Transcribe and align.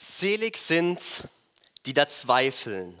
Selig 0.00 0.58
sind, 0.58 1.28
die 1.84 1.92
da 1.92 2.06
zweifeln, 2.06 2.96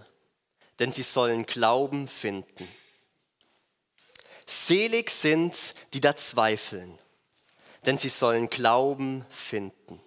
denn 0.80 0.92
sie 0.92 1.04
sollen 1.04 1.46
Glauben 1.46 2.08
finden. 2.08 2.66
Selig 4.46 5.10
sind, 5.10 5.76
die 5.92 6.00
da 6.00 6.16
zweifeln, 6.16 6.98
denn 7.86 7.98
sie 7.98 8.08
sollen 8.08 8.50
Glauben 8.50 9.24
finden. 9.30 10.02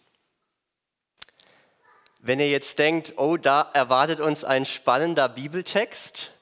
Wenn 2.20 2.42
ihr 2.42 2.50
jetzt 2.50 2.78
denkt, 2.78 3.14
oh, 3.16 3.38
da 3.38 3.62
erwartet 3.74 4.20
uns 4.20 4.44
ein 4.44 4.66
spannender 4.66 5.30
Bibeltext 5.30 6.34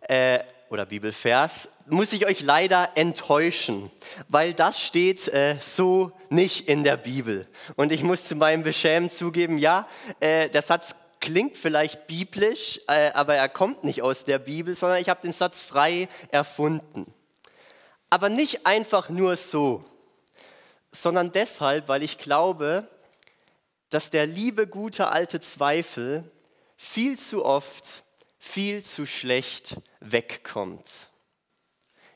äh, 0.00 0.40
oder 0.68 0.84
Bibelvers, 0.84 1.68
muss 1.92 2.12
ich 2.14 2.26
euch 2.26 2.40
leider 2.40 2.90
enttäuschen, 2.94 3.90
weil 4.28 4.54
das 4.54 4.80
steht 4.80 5.28
äh, 5.28 5.56
so 5.60 6.12
nicht 6.30 6.68
in 6.68 6.84
der 6.84 6.96
Bibel. 6.96 7.46
Und 7.76 7.92
ich 7.92 8.02
muss 8.02 8.24
zu 8.24 8.34
meinem 8.34 8.62
Beschämen 8.62 9.10
zugeben, 9.10 9.58
ja, 9.58 9.86
äh, 10.18 10.48
der 10.48 10.62
Satz 10.62 10.96
klingt 11.20 11.58
vielleicht 11.58 12.06
biblisch, 12.06 12.80
äh, 12.88 13.12
aber 13.12 13.36
er 13.36 13.48
kommt 13.50 13.84
nicht 13.84 14.00
aus 14.00 14.24
der 14.24 14.38
Bibel, 14.38 14.74
sondern 14.74 14.98
ich 14.98 15.10
habe 15.10 15.20
den 15.22 15.32
Satz 15.32 15.60
frei 15.60 16.08
erfunden. 16.30 17.12
Aber 18.08 18.30
nicht 18.30 18.66
einfach 18.66 19.10
nur 19.10 19.36
so, 19.36 19.84
sondern 20.92 21.30
deshalb, 21.30 21.88
weil 21.88 22.02
ich 22.02 22.16
glaube, 22.16 22.88
dass 23.90 24.08
der 24.08 24.26
liebe, 24.26 24.66
gute 24.66 25.08
alte 25.08 25.40
Zweifel 25.40 26.24
viel 26.76 27.18
zu 27.18 27.44
oft, 27.44 28.02
viel 28.38 28.82
zu 28.82 29.04
schlecht 29.04 29.76
wegkommt. 30.00 31.11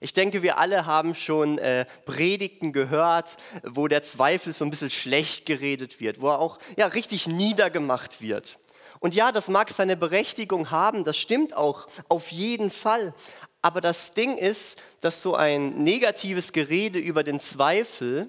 Ich 0.06 0.12
denke, 0.12 0.44
wir 0.44 0.58
alle 0.58 0.86
haben 0.86 1.16
schon 1.16 1.58
äh, 1.58 1.84
Predigten 2.04 2.72
gehört, 2.72 3.38
wo 3.64 3.88
der 3.88 4.04
Zweifel 4.04 4.52
so 4.52 4.64
ein 4.64 4.70
bisschen 4.70 4.88
schlecht 4.88 5.46
geredet 5.46 5.98
wird, 5.98 6.20
wo 6.20 6.28
er 6.28 6.38
auch 6.38 6.60
ja, 6.76 6.86
richtig 6.86 7.26
niedergemacht 7.26 8.22
wird. 8.22 8.60
Und 9.00 9.16
ja, 9.16 9.32
das 9.32 9.48
mag 9.48 9.68
seine 9.72 9.96
Berechtigung 9.96 10.70
haben, 10.70 11.02
das 11.02 11.16
stimmt 11.16 11.56
auch 11.56 11.88
auf 12.08 12.30
jeden 12.30 12.70
Fall. 12.70 13.14
Aber 13.62 13.80
das 13.80 14.12
Ding 14.12 14.38
ist, 14.38 14.76
dass 15.00 15.22
so 15.22 15.34
ein 15.34 15.82
negatives 15.82 16.52
Gerede 16.52 17.00
über 17.00 17.24
den 17.24 17.40
Zweifel 17.40 18.28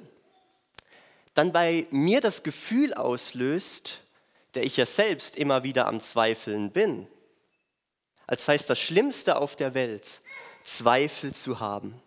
dann 1.36 1.52
bei 1.52 1.86
mir 1.92 2.22
das 2.22 2.42
Gefühl 2.42 2.96
auslöst, 2.96 4.02
der 4.56 4.64
ich 4.64 4.78
ja 4.78 4.88
selbst 4.88 5.36
immer 5.36 5.62
wieder 5.62 5.86
am 5.86 6.02
Zweifeln 6.02 6.72
bin. 6.72 7.06
Als 8.26 8.48
heißt 8.48 8.68
das 8.68 8.80
Schlimmste 8.80 9.38
auf 9.38 9.56
der 9.56 9.76
Welt, 9.76 10.22
Zweifel 10.68 11.34
zu 11.34 11.60
haben. 11.60 12.00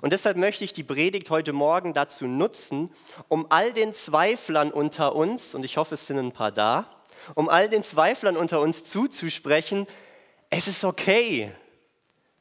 Und 0.00 0.12
deshalb 0.12 0.36
möchte 0.36 0.64
ich 0.64 0.72
die 0.72 0.84
Predigt 0.84 1.30
heute 1.30 1.52
Morgen 1.52 1.94
dazu 1.94 2.26
nutzen, 2.26 2.90
um 3.28 3.46
all 3.50 3.72
den 3.72 3.92
Zweiflern 3.92 4.70
unter 4.70 5.14
uns, 5.14 5.54
und 5.54 5.64
ich 5.64 5.76
hoffe, 5.76 5.94
es 5.94 6.06
sind 6.06 6.18
ein 6.18 6.32
paar 6.32 6.52
da, 6.52 6.86
um 7.34 7.48
all 7.48 7.68
den 7.68 7.82
Zweiflern 7.82 8.36
unter 8.36 8.60
uns 8.60 8.84
zuzusprechen, 8.84 9.86
es 10.50 10.68
ist 10.68 10.84
okay, 10.84 11.52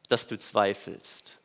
dass 0.09 0.27
du 0.27 0.38
zweifelst. 0.38 1.39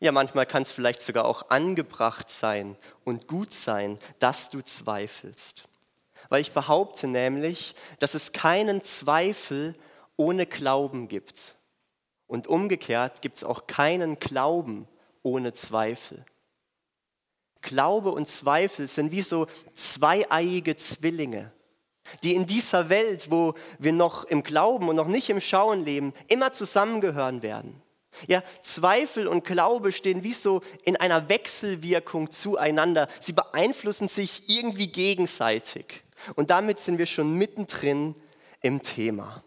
Ja, 0.00 0.12
manchmal 0.12 0.46
kann 0.46 0.62
es 0.62 0.72
vielleicht 0.72 1.02
sogar 1.02 1.26
auch 1.26 1.50
angebracht 1.50 2.30
sein 2.30 2.76
und 3.04 3.28
gut 3.28 3.52
sein, 3.52 3.98
dass 4.18 4.48
du 4.50 4.62
zweifelst. 4.62 5.68
Weil 6.28 6.40
ich 6.40 6.52
behaupte 6.52 7.06
nämlich, 7.06 7.74
dass 7.98 8.14
es 8.14 8.32
keinen 8.32 8.82
Zweifel 8.82 9.74
ohne 10.16 10.46
Glauben 10.46 11.08
gibt. 11.08 11.56
Und 12.30 12.46
umgekehrt 12.46 13.22
gibt 13.22 13.38
es 13.38 13.44
auch 13.44 13.66
keinen 13.66 14.20
Glauben 14.20 14.86
ohne 15.24 15.52
Zweifel. 15.52 16.24
Glaube 17.60 18.12
und 18.12 18.28
Zweifel 18.28 18.86
sind 18.86 19.10
wie 19.10 19.22
so 19.22 19.48
zweieiige 19.74 20.76
Zwillinge, 20.76 21.50
die 22.22 22.36
in 22.36 22.46
dieser 22.46 22.88
Welt, 22.88 23.32
wo 23.32 23.54
wir 23.80 23.92
noch 23.92 24.22
im 24.22 24.44
Glauben 24.44 24.88
und 24.88 24.94
noch 24.94 25.08
nicht 25.08 25.28
im 25.28 25.40
Schauen 25.40 25.84
leben, 25.84 26.14
immer 26.28 26.52
zusammengehören 26.52 27.42
werden. 27.42 27.82
Ja, 28.28 28.44
Zweifel 28.62 29.26
und 29.26 29.44
Glaube 29.44 29.90
stehen 29.90 30.22
wie 30.22 30.32
so 30.32 30.62
in 30.84 30.96
einer 30.96 31.28
Wechselwirkung 31.28 32.30
zueinander. 32.30 33.08
Sie 33.18 33.32
beeinflussen 33.32 34.06
sich 34.06 34.48
irgendwie 34.48 34.86
gegenseitig. 34.86 36.04
Und 36.36 36.50
damit 36.50 36.78
sind 36.78 36.98
wir 36.98 37.06
schon 37.06 37.34
mittendrin 37.34 38.14
im 38.60 38.82
Thema. 38.82 39.42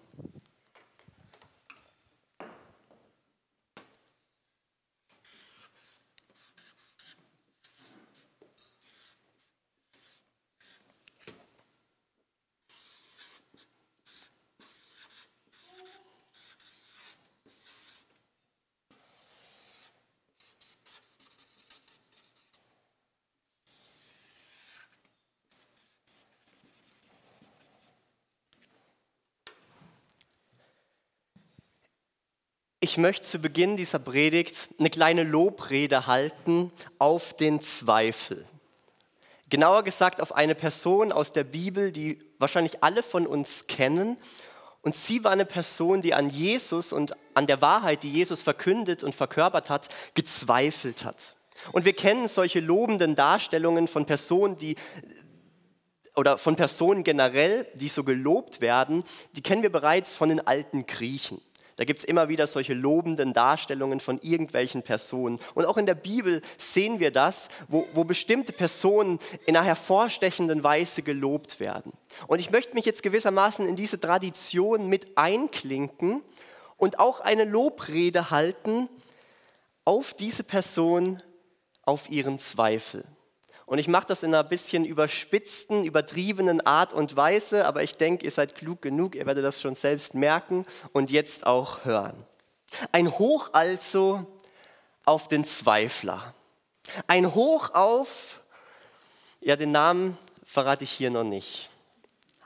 Ich 32.84 32.98
möchte 32.98 33.26
zu 33.26 33.40
Beginn 33.40 33.78
dieser 33.78 33.98
Predigt 33.98 34.68
eine 34.78 34.90
kleine 34.90 35.24
Lobrede 35.24 36.06
halten 36.06 36.70
auf 37.00 37.34
den 37.34 37.62
Zweifel. 37.62 38.46
Genauer 39.48 39.84
gesagt 39.84 40.20
auf 40.20 40.36
eine 40.36 40.54
Person 40.54 41.14
aus 41.14 41.32
der 41.32 41.46
Bibel, 41.46 41.94
die 41.94 42.20
wahrscheinlich 42.40 42.84
alle 42.84 43.02
von 43.02 43.26
uns 43.26 43.68
kennen. 43.68 44.18
Und 44.82 44.98
sie 44.98 45.24
war 45.24 45.32
eine 45.32 45.46
Person, 45.46 46.02
die 46.02 46.14
an 46.14 46.30
Jesus 46.30 46.92
und 46.92 47.16
an 47.36 47.48
der 47.48 47.62
Wahrheit, 47.62 48.04
die 48.04 48.12
Jesus 48.12 48.42
verkündet 48.42 49.02
und 49.02 49.16
verkörpert 49.16 49.70
hat, 49.70 49.88
gezweifelt 50.14 51.06
hat. 51.06 51.38
Und 51.72 51.86
wir 51.86 51.94
kennen 51.94 52.28
solche 52.28 52.60
lobenden 52.60 53.16
Darstellungen 53.16 53.88
von 53.88 54.06
Personen, 54.06 54.58
die 54.58 54.76
oder 56.18 56.38
von 56.38 56.58
Personen 56.58 57.06
generell, 57.06 57.66
die 57.76 57.88
so 57.88 58.04
gelobt 58.04 58.60
werden, 58.60 59.06
die 59.38 59.42
kennen 59.42 59.64
wir 59.64 59.72
bereits 59.72 60.16
von 60.16 60.28
den 60.28 60.46
alten 60.46 60.86
Griechen. 60.86 61.40
Da 61.76 61.86
gibt 61.86 62.00
es 62.00 62.06
immer 62.06 62.30
wieder 62.30 62.46
solche 62.46 62.74
lobenden 62.74 63.34
Darstellungen 63.34 64.00
von 64.00 64.20
irgendwelchen 64.22 64.84
Personen. 64.84 65.40
Und 65.56 65.66
auch 65.66 65.78
in 65.78 65.86
der 65.86 65.96
Bibel 65.96 66.42
sehen 66.58 67.00
wir 67.00 67.12
das, 67.12 67.50
wo, 67.68 67.88
wo 67.94 68.04
bestimmte 68.04 68.54
Personen 68.54 69.20
in 69.46 69.58
einer 69.58 69.66
hervorstechenden 69.66 70.64
Weise 70.64 71.02
gelobt 71.02 71.60
werden. 71.60 71.94
Und 72.28 72.40
ich 72.40 72.52
möchte 72.52 72.76
mich 72.76 72.86
jetzt 72.86 73.02
gewissermaßen 73.02 73.68
in 73.68 73.76
diese 73.76 74.00
Tradition 74.00 74.88
mit 74.88 75.18
einklinken 75.18 76.22
und 76.78 77.00
auch 77.00 77.22
eine 77.22 77.46
Lobrede 77.46 78.30
halten 78.30 78.88
auf 79.86 80.14
diese 80.14 80.44
Person, 80.44 81.18
auf 81.82 82.10
ihren 82.10 82.40
Zweifel. 82.40 83.04
Und 83.66 83.78
ich 83.80 83.88
mache 83.88 84.08
das 84.08 84.24
in 84.24 84.34
einer 84.34 84.44
bisschen 84.44 84.86
überspitzten, 84.86 85.86
übertriebenen 85.86 86.62
Art 86.66 86.94
und 86.94 87.16
Weise, 87.16 87.66
aber 87.66 87.84
ich 87.84 87.96
denke, 87.96 88.26
ihr 88.26 88.32
seid 88.32 88.56
klug 88.56 88.82
genug, 88.82 89.16
ihr 89.16 89.26
werdet 89.26 89.46
das 89.46 89.62
schon 89.62 89.76
selbst 89.76 90.14
merken 90.14 90.66
und 90.92 91.12
jetzt 91.12 91.46
auch 91.46 91.86
hören. 91.86 92.26
Ein 92.92 93.18
Hoch 93.18 93.50
also 93.54 94.26
auf 95.06 95.28
den 95.28 95.46
Zweifler. 95.46 96.34
Ein 97.08 97.34
Hoch 97.34 97.70
auf, 97.74 98.42
ja, 99.40 99.56
den 99.56 99.72
Namen 99.72 100.18
verrate 100.46 100.84
ich 100.84 100.92
hier 100.92 101.10
noch 101.10 101.24
nicht, 101.24 101.70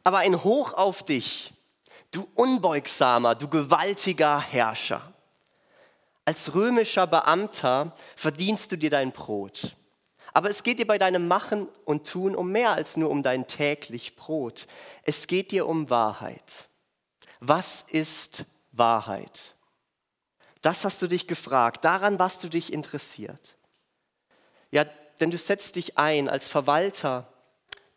aber 0.04 0.20
ein 0.20 0.44
Hoch 0.44 0.74
auf 0.74 1.04
dich, 1.04 1.54
du 2.12 2.28
unbeugsamer, 2.36 3.36
du 3.36 3.48
gewaltiger 3.48 4.40
Herrscher. 4.40 5.14
Als 6.24 6.54
römischer 6.54 7.08
Beamter 7.08 7.94
verdienst 8.16 8.72
du 8.72 8.78
dir 8.78 8.90
dein 8.90 9.12
Brot. 9.12 9.76
Aber 10.38 10.52
es 10.52 10.62
geht 10.62 10.78
dir 10.78 10.86
bei 10.86 11.00
deinem 11.00 11.28
Machen 11.28 11.68
und 11.84 12.06
Tun 12.08 12.36
um 12.36 12.52
mehr 12.52 12.74
als 12.74 12.96
nur 12.96 13.10
um 13.10 13.24
dein 13.24 13.48
täglich 13.48 14.16
Brot. 14.16 14.68
Es 15.02 15.26
geht 15.26 15.50
dir 15.50 15.66
um 15.66 15.90
Wahrheit. 15.90 16.70
Was 17.40 17.82
ist 17.82 18.46
Wahrheit? 18.72 19.56
Das 20.62 20.86
hast 20.86 21.02
du 21.02 21.08
dich 21.08 21.26
gefragt, 21.26 21.84
daran 21.84 22.20
warst 22.20 22.44
du 22.44 22.50
dich 22.50 22.72
interessiert. 22.72 23.58
Ja, 24.70 24.86
denn 25.20 25.32
du 25.32 25.40
setzt 25.40 25.76
dich 25.76 25.98
ein 25.98 26.30
als 26.30 26.50
Verwalter 26.50 27.34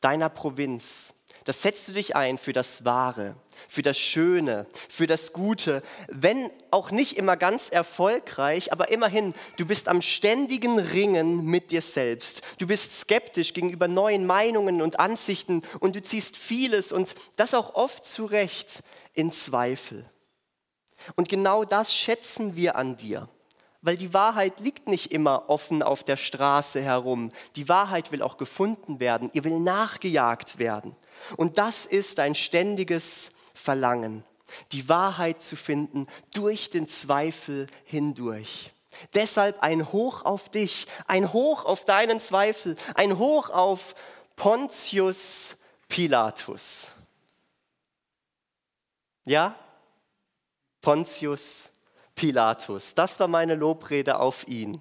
deiner 0.00 0.30
Provinz 0.30 1.12
das 1.44 1.62
setzt 1.62 1.88
du 1.88 1.92
dich 1.92 2.16
ein 2.16 2.38
für 2.38 2.52
das 2.52 2.84
Wahre, 2.84 3.34
für 3.68 3.82
das 3.82 3.98
Schöne, 3.98 4.66
für 4.88 5.06
das 5.06 5.32
Gute, 5.32 5.82
wenn 6.08 6.50
auch 6.70 6.90
nicht 6.90 7.16
immer 7.16 7.36
ganz 7.36 7.68
erfolgreich, 7.68 8.72
aber 8.72 8.90
immerhin, 8.90 9.34
du 9.56 9.66
bist 9.66 9.88
am 9.88 10.02
ständigen 10.02 10.78
Ringen 10.78 11.44
mit 11.44 11.70
dir 11.70 11.82
selbst. 11.82 12.42
Du 12.58 12.66
bist 12.66 13.00
skeptisch 13.00 13.54
gegenüber 13.54 13.88
neuen 13.88 14.26
Meinungen 14.26 14.82
und 14.82 15.00
Ansichten 15.00 15.62
und 15.80 15.96
du 15.96 16.02
ziehst 16.02 16.36
vieles 16.36 16.92
und 16.92 17.14
das 17.36 17.54
auch 17.54 17.74
oft 17.74 18.04
zu 18.04 18.26
Recht 18.26 18.82
in 19.14 19.32
Zweifel. 19.32 20.04
Und 21.16 21.28
genau 21.28 21.64
das 21.64 21.94
schätzen 21.94 22.56
wir 22.56 22.76
an 22.76 22.96
dir 22.96 23.28
Weil 23.82 23.96
die 23.96 24.12
Wahrheit 24.12 24.60
liegt 24.60 24.88
nicht 24.88 25.12
immer 25.12 25.48
offen 25.48 25.82
auf 25.82 26.04
der 26.04 26.18
Straße 26.18 26.82
herum. 26.82 27.30
Die 27.56 27.68
Wahrheit 27.68 28.12
will 28.12 28.22
auch 28.22 28.36
gefunden 28.36 29.00
werden. 29.00 29.30
Ihr 29.32 29.44
will 29.44 29.58
nachgejagt 29.58 30.58
werden. 30.58 30.94
Und 31.36 31.56
das 31.58 31.86
ist 31.86 32.20
ein 32.20 32.34
ständiges 32.34 33.30
Verlangen, 33.54 34.24
die 34.72 34.88
Wahrheit 34.88 35.40
zu 35.42 35.56
finden 35.56 36.06
durch 36.34 36.70
den 36.70 36.88
Zweifel 36.88 37.66
hindurch. 37.84 38.72
Deshalb 39.14 39.62
ein 39.62 39.92
Hoch 39.92 40.24
auf 40.24 40.48
dich, 40.48 40.86
ein 41.06 41.32
Hoch 41.32 41.64
auf 41.64 41.84
deinen 41.84 42.20
Zweifel, 42.20 42.76
ein 42.94 43.18
Hoch 43.18 43.50
auf 43.50 43.94
Pontius 44.36 45.56
Pilatus. 45.88 46.92
Ja? 49.24 49.54
Pontius 50.80 51.69
Pilatus. 52.14 52.94
Das 52.94 53.20
war 53.20 53.28
meine 53.28 53.54
Lobrede 53.54 54.18
auf 54.18 54.46
ihn. 54.48 54.80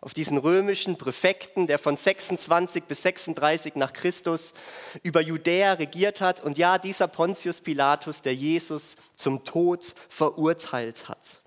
Auf 0.00 0.14
diesen 0.14 0.38
römischen 0.38 0.96
Präfekten, 0.96 1.66
der 1.66 1.78
von 1.78 1.96
26 1.96 2.84
bis 2.84 3.02
36 3.02 3.74
nach 3.74 3.92
Christus 3.92 4.54
über 5.02 5.20
Judäa 5.20 5.72
regiert 5.72 6.20
hat. 6.20 6.40
Und 6.40 6.56
ja, 6.56 6.78
dieser 6.78 7.08
Pontius 7.08 7.60
Pilatus, 7.60 8.22
der 8.22 8.34
Jesus 8.34 8.96
zum 9.16 9.44
Tod 9.44 9.94
verurteilt 10.08 11.08
hat. 11.08 11.42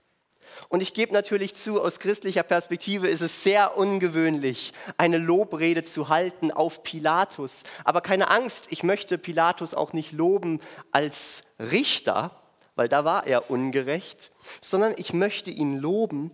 Und 0.69 0.81
ich 0.81 0.93
gebe 0.93 1.13
natürlich 1.13 1.53
zu, 1.55 1.81
aus 1.81 1.99
christlicher 1.99 2.43
Perspektive 2.43 3.07
ist 3.07 3.21
es 3.21 3.43
sehr 3.43 3.77
ungewöhnlich, 3.77 4.73
eine 4.97 5.17
Lobrede 5.17 5.83
zu 5.83 6.09
halten 6.09 6.51
auf 6.51 6.83
Pilatus. 6.83 7.63
Aber 7.83 8.01
keine 8.01 8.29
Angst, 8.29 8.67
ich 8.69 8.83
möchte 8.83 9.17
Pilatus 9.17 9.73
auch 9.73 9.93
nicht 9.93 10.11
loben 10.11 10.59
als 10.91 11.43
Richter, 11.59 12.40
weil 12.75 12.89
da 12.89 13.05
war 13.05 13.27
er 13.27 13.49
ungerecht, 13.49 14.31
sondern 14.61 14.93
ich 14.97 15.13
möchte 15.13 15.51
ihn 15.51 15.77
loben 15.77 16.31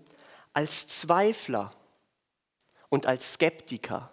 als 0.54 0.88
Zweifler 0.88 1.74
und 2.90 3.06
als 3.06 3.34
Skeptiker. 3.34 4.12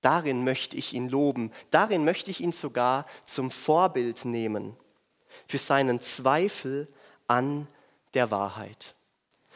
Darin 0.00 0.44
möchte 0.44 0.76
ich 0.76 0.92
ihn 0.92 1.08
loben, 1.08 1.52
darin 1.70 2.04
möchte 2.04 2.30
ich 2.30 2.40
ihn 2.40 2.52
sogar 2.52 3.06
zum 3.24 3.50
Vorbild 3.50 4.24
nehmen 4.24 4.76
für 5.48 5.58
seinen 5.58 6.00
Zweifel 6.00 6.88
an 7.26 7.66
der 8.14 8.30
Wahrheit. 8.30 8.94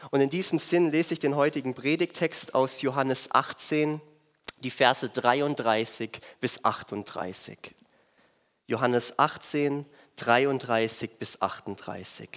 Und 0.09 0.21
in 0.21 0.29
diesem 0.29 0.59
Sinn 0.59 0.89
lese 0.89 1.13
ich 1.13 1.19
den 1.19 1.35
heutigen 1.35 1.75
Predigtext 1.75 2.55
aus 2.55 2.81
Johannes 2.81 3.29
18, 3.31 4.01
die 4.59 4.71
Verse 4.71 5.07
33 5.07 6.19
bis 6.39 6.63
38. 6.63 7.75
Johannes 8.67 9.17
18, 9.19 9.85
33 10.21 11.17
bis 11.17 11.41
38. 11.41 12.29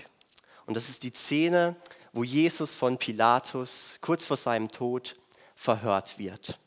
Und 0.67 0.75
das 0.75 0.89
ist 0.89 1.03
die 1.03 1.13
Szene, 1.13 1.77
wo 2.13 2.25
Jesus 2.25 2.75
von 2.75 2.97
Pilatus 2.97 3.99
kurz 4.01 4.25
vor 4.25 4.39
seinem 4.39 4.71
Tod 4.71 5.17
verhört 5.55 6.19
wird. 6.19 6.59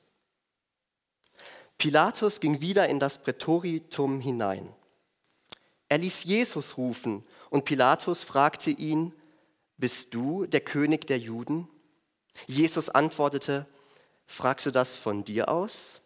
Pilatus 1.77 2.39
ging 2.39 2.61
wieder 2.61 2.87
in 2.87 2.99
das 2.99 3.17
Prätoritum 3.17 4.19
hinein. 4.19 4.73
Er 5.89 5.97
ließ 5.97 6.23
Jesus 6.25 6.77
rufen 6.77 7.25
und 7.49 7.65
Pilatus 7.65 8.23
fragte 8.23 8.69
ihn, 8.69 9.13
bist 9.77 10.13
du 10.13 10.45
der 10.45 10.61
König 10.61 11.07
der 11.07 11.19
Juden? 11.19 11.67
Jesus 12.45 12.89
antwortete, 12.89 13.65
fragst 14.27 14.65
du 14.67 14.71
das 14.71 14.97
von 14.97 15.23
dir 15.23 15.49
aus 15.49 16.01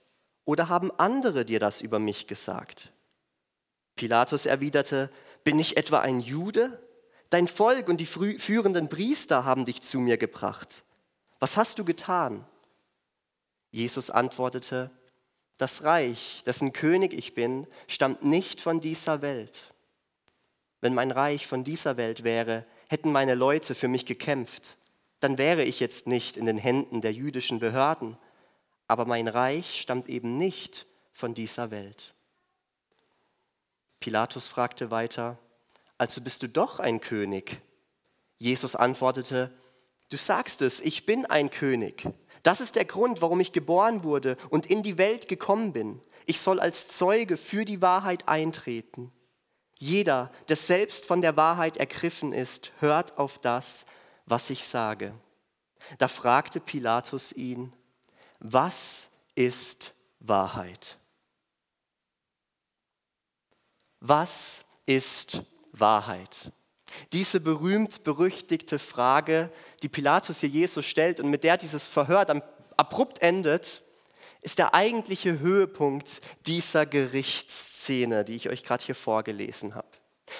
oder 0.45 0.69
haben 0.69 0.91
andere 0.97 1.43
dir 1.43 1.59
das 1.59 1.81
über 1.81 1.99
mich 1.99 2.27
gesagt? 2.27 2.91
Pilatus 4.01 4.47
erwiderte, 4.47 5.11
bin 5.43 5.59
ich 5.59 5.77
etwa 5.77 5.99
ein 5.99 6.21
Jude? 6.21 6.81
Dein 7.29 7.47
Volk 7.47 7.87
und 7.87 7.99
die 7.99 8.07
führenden 8.07 8.89
Priester 8.89 9.45
haben 9.45 9.63
dich 9.63 9.83
zu 9.83 9.99
mir 9.99 10.17
gebracht. 10.17 10.83
Was 11.39 11.55
hast 11.55 11.77
du 11.77 11.85
getan? 11.85 12.43
Jesus 13.69 14.09
antwortete, 14.09 14.89
das 15.59 15.83
Reich, 15.83 16.41
dessen 16.47 16.73
König 16.73 17.13
ich 17.13 17.35
bin, 17.35 17.67
stammt 17.87 18.23
nicht 18.23 18.59
von 18.59 18.81
dieser 18.81 19.21
Welt. 19.21 19.71
Wenn 20.79 20.95
mein 20.95 21.11
Reich 21.11 21.45
von 21.45 21.63
dieser 21.63 21.95
Welt 21.95 22.23
wäre, 22.23 22.65
hätten 22.89 23.11
meine 23.11 23.35
Leute 23.35 23.75
für 23.75 23.87
mich 23.87 24.07
gekämpft, 24.07 24.77
dann 25.19 25.37
wäre 25.37 25.63
ich 25.63 25.79
jetzt 25.79 26.07
nicht 26.07 26.37
in 26.37 26.47
den 26.47 26.57
Händen 26.57 27.01
der 27.01 27.13
jüdischen 27.13 27.59
Behörden. 27.59 28.17
Aber 28.87 29.05
mein 29.05 29.27
Reich 29.27 29.79
stammt 29.79 30.09
eben 30.09 30.39
nicht 30.39 30.87
von 31.13 31.35
dieser 31.35 31.69
Welt. 31.69 32.15
Pilatus 34.01 34.47
fragte 34.47 34.91
weiter, 34.91 35.37
also 35.97 36.19
bist 36.21 36.43
du 36.43 36.49
doch 36.49 36.79
ein 36.79 36.99
König? 36.99 37.61
Jesus 38.39 38.75
antwortete, 38.75 39.53
du 40.09 40.17
sagst 40.17 40.63
es, 40.63 40.79
ich 40.79 41.05
bin 41.05 41.27
ein 41.27 41.51
König. 41.51 42.07
Das 42.41 42.59
ist 42.59 42.75
der 42.75 42.85
Grund, 42.85 43.21
warum 43.21 43.39
ich 43.39 43.51
geboren 43.51 44.03
wurde 44.03 44.37
und 44.49 44.65
in 44.65 44.81
die 44.81 44.97
Welt 44.97 45.27
gekommen 45.27 45.71
bin. 45.71 46.01
Ich 46.25 46.39
soll 46.39 46.59
als 46.59 46.87
Zeuge 46.87 47.37
für 47.37 47.63
die 47.63 47.83
Wahrheit 47.83 48.27
eintreten. 48.27 49.11
Jeder, 49.77 50.31
der 50.49 50.55
selbst 50.55 51.05
von 51.05 51.21
der 51.21 51.37
Wahrheit 51.37 51.77
ergriffen 51.77 52.33
ist, 52.33 52.71
hört 52.79 53.19
auf 53.19 53.37
das, 53.37 53.85
was 54.25 54.49
ich 54.49 54.65
sage. 54.65 55.13
Da 55.99 56.07
fragte 56.07 56.59
Pilatus 56.59 57.31
ihn, 57.31 57.73
was 58.39 59.09
ist 59.35 59.93
Wahrheit? 60.19 60.97
Was 64.01 64.65
ist 64.87 65.43
Wahrheit? 65.71 66.51
Diese 67.13 67.39
berühmt-berüchtigte 67.39 68.79
Frage, 68.79 69.51
die 69.83 69.89
Pilatus 69.89 70.39
hier 70.39 70.49
Jesus 70.49 70.85
stellt 70.85 71.19
und 71.19 71.29
mit 71.29 71.43
der 71.43 71.55
dieses 71.55 71.87
Verhör 71.87 72.25
dann 72.25 72.41
abrupt 72.77 73.21
endet, 73.21 73.83
ist 74.41 74.57
der 74.57 74.73
eigentliche 74.73 75.39
Höhepunkt 75.39 76.21
dieser 76.47 76.87
Gerichtsszene, 76.87 78.25
die 78.25 78.35
ich 78.35 78.49
euch 78.49 78.63
gerade 78.63 78.83
hier 78.83 78.95
vorgelesen 78.95 79.75
habe. 79.75 79.87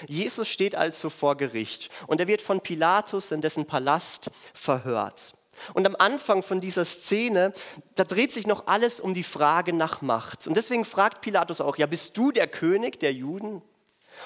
Jesus 0.08 0.48
steht 0.48 0.74
also 0.74 1.08
vor 1.08 1.36
Gericht 1.36 1.88
und 2.08 2.20
er 2.20 2.26
wird 2.26 2.42
von 2.42 2.60
Pilatus 2.60 3.30
in 3.30 3.42
dessen 3.42 3.66
Palast 3.66 4.30
verhört. 4.54 5.34
Und 5.74 5.86
am 5.86 5.96
Anfang 5.98 6.42
von 6.42 6.60
dieser 6.60 6.84
Szene, 6.84 7.52
da 7.94 8.04
dreht 8.04 8.32
sich 8.32 8.46
noch 8.46 8.66
alles 8.66 9.00
um 9.00 9.14
die 9.14 9.22
Frage 9.22 9.72
nach 9.72 10.02
Macht. 10.02 10.46
Und 10.46 10.56
deswegen 10.56 10.84
fragt 10.84 11.20
Pilatus 11.20 11.60
auch, 11.60 11.76
ja, 11.76 11.86
bist 11.86 12.16
du 12.16 12.32
der 12.32 12.48
König 12.48 13.00
der 13.00 13.12
Juden? 13.12 13.62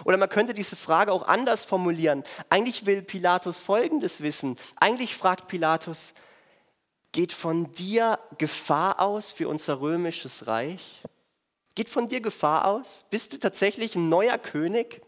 Oder 0.05 0.17
man 0.17 0.29
könnte 0.29 0.55
diese 0.55 0.77
Frage 0.77 1.13
auch 1.13 1.27
anders 1.27 1.65
formulieren. 1.65 2.25
Eigentlich 2.51 2.87
will 2.87 3.03
Pilatus 3.03 3.61
Folgendes 3.61 4.21
wissen. 4.23 4.57
Eigentlich 4.77 5.17
fragt 5.17 5.49
Pilatus, 5.49 6.15
Geht 7.17 7.33
von 7.33 7.73
dir 7.73 8.19
Gefahr 8.37 9.01
aus 9.01 9.31
für 9.31 9.49
unser 9.49 9.81
römisches 9.81 10.47
Reich? 10.47 11.03
Geht 11.75 11.89
von 11.89 12.09
dir 12.09 12.21
Gefahr 12.21 12.67
aus? 12.67 13.07
Bist 13.09 13.33
du 13.33 13.39
tatsächlich 13.39 13.97
ein 13.97 14.11
neuer 14.11 14.37
König? 14.37 15.01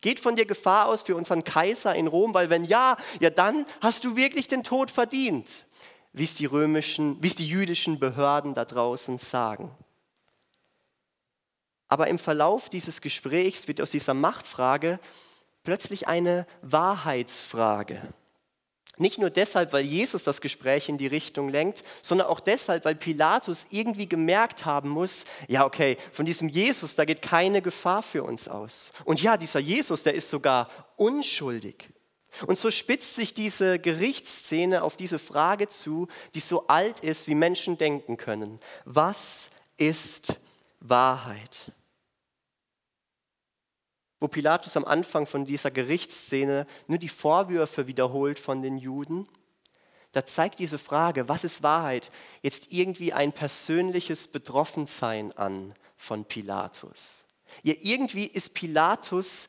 Geht 0.00 0.20
von 0.20 0.36
dir 0.36 0.46
Gefahr 0.46 0.86
aus 0.86 1.02
für 1.02 1.16
unseren 1.16 1.44
Kaiser 1.44 1.94
in 1.94 2.06
Rom? 2.06 2.34
Weil 2.34 2.50
wenn 2.50 2.64
ja, 2.64 2.96
ja 3.20 3.30
dann 3.30 3.66
hast 3.80 4.04
du 4.04 4.16
wirklich 4.16 4.46
den 4.46 4.62
Tod 4.62 4.90
verdient, 4.90 5.66
wie 6.12 6.24
es 6.24 6.34
die 6.34 6.46
römischen, 6.46 7.20
wie 7.22 7.26
es 7.26 7.34
die 7.34 7.48
jüdischen 7.48 7.98
Behörden 7.98 8.54
da 8.54 8.64
draußen 8.64 9.18
sagen. 9.18 9.70
Aber 11.88 12.06
im 12.06 12.18
Verlauf 12.18 12.68
dieses 12.68 13.00
Gesprächs 13.00 13.66
wird 13.66 13.80
aus 13.80 13.90
dieser 13.90 14.14
Machtfrage 14.14 15.00
plötzlich 15.64 16.06
eine 16.06 16.46
Wahrheitsfrage. 16.62 18.02
Nicht 18.98 19.18
nur 19.18 19.30
deshalb, 19.30 19.72
weil 19.72 19.84
Jesus 19.84 20.24
das 20.24 20.40
Gespräch 20.40 20.88
in 20.88 20.98
die 20.98 21.06
Richtung 21.06 21.48
lenkt, 21.48 21.84
sondern 22.02 22.26
auch 22.28 22.40
deshalb, 22.40 22.84
weil 22.84 22.94
Pilatus 22.94 23.66
irgendwie 23.70 24.08
gemerkt 24.08 24.64
haben 24.64 24.88
muss, 24.88 25.24
ja 25.46 25.64
okay, 25.64 25.96
von 26.12 26.26
diesem 26.26 26.48
Jesus, 26.48 26.96
da 26.96 27.04
geht 27.04 27.22
keine 27.22 27.62
Gefahr 27.62 28.02
für 28.02 28.22
uns 28.22 28.48
aus. 28.48 28.92
Und 29.04 29.22
ja, 29.22 29.36
dieser 29.36 29.60
Jesus, 29.60 30.02
der 30.02 30.14
ist 30.14 30.30
sogar 30.30 30.68
unschuldig. 30.96 31.88
Und 32.46 32.58
so 32.58 32.70
spitzt 32.70 33.14
sich 33.14 33.34
diese 33.34 33.78
Gerichtsszene 33.78 34.82
auf 34.82 34.96
diese 34.96 35.18
Frage 35.18 35.68
zu, 35.68 36.08
die 36.34 36.40
so 36.40 36.66
alt 36.66 37.00
ist, 37.00 37.26
wie 37.26 37.34
Menschen 37.34 37.78
denken 37.78 38.16
können. 38.16 38.60
Was 38.84 39.50
ist 39.76 40.34
Wahrheit? 40.80 41.72
Wo 44.20 44.28
Pilatus 44.28 44.76
am 44.76 44.84
Anfang 44.84 45.26
von 45.26 45.44
dieser 45.44 45.70
Gerichtsszene 45.70 46.66
nur 46.86 46.98
die 46.98 47.08
Vorwürfe 47.08 47.86
wiederholt 47.86 48.38
von 48.38 48.62
den 48.62 48.78
Juden, 48.78 49.28
da 50.12 50.24
zeigt 50.24 50.58
diese 50.58 50.78
Frage, 50.78 51.28
was 51.28 51.44
ist 51.44 51.62
Wahrheit, 51.62 52.10
jetzt 52.42 52.72
irgendwie 52.72 53.12
ein 53.12 53.32
persönliches 53.32 54.26
Betroffensein 54.26 55.32
an 55.36 55.74
von 55.96 56.24
Pilatus. 56.24 57.24
Ja, 57.62 57.74
irgendwie 57.80 58.26
ist 58.26 58.54
Pilatus 58.54 59.48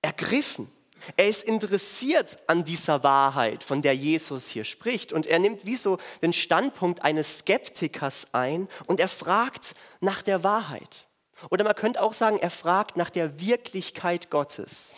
ergriffen. 0.00 0.70
Er 1.16 1.28
ist 1.28 1.42
interessiert 1.42 2.38
an 2.46 2.64
dieser 2.64 3.02
Wahrheit, 3.02 3.62
von 3.62 3.82
der 3.82 3.94
Jesus 3.94 4.48
hier 4.48 4.64
spricht. 4.64 5.12
Und 5.12 5.26
er 5.26 5.38
nimmt 5.38 5.66
wie 5.66 5.76
so 5.76 5.98
den 6.22 6.32
Standpunkt 6.32 7.02
eines 7.02 7.40
Skeptikers 7.40 8.26
ein 8.32 8.68
und 8.86 9.00
er 9.00 9.08
fragt 9.08 9.74
nach 10.00 10.22
der 10.22 10.42
Wahrheit. 10.42 11.06
Oder 11.50 11.64
man 11.64 11.74
könnte 11.74 12.02
auch 12.02 12.12
sagen, 12.12 12.38
er 12.38 12.50
fragt 12.50 12.96
nach 12.96 13.10
der 13.10 13.40
Wirklichkeit 13.40 14.30
Gottes. 14.30 14.94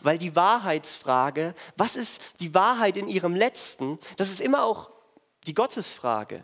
Weil 0.00 0.18
die 0.18 0.34
Wahrheitsfrage, 0.34 1.54
was 1.76 1.96
ist 1.96 2.20
die 2.40 2.54
Wahrheit 2.54 2.96
in 2.96 3.08
ihrem 3.08 3.34
Letzten, 3.34 3.98
das 4.16 4.30
ist 4.30 4.40
immer 4.40 4.64
auch 4.64 4.90
die 5.46 5.54
Gottesfrage. 5.54 6.42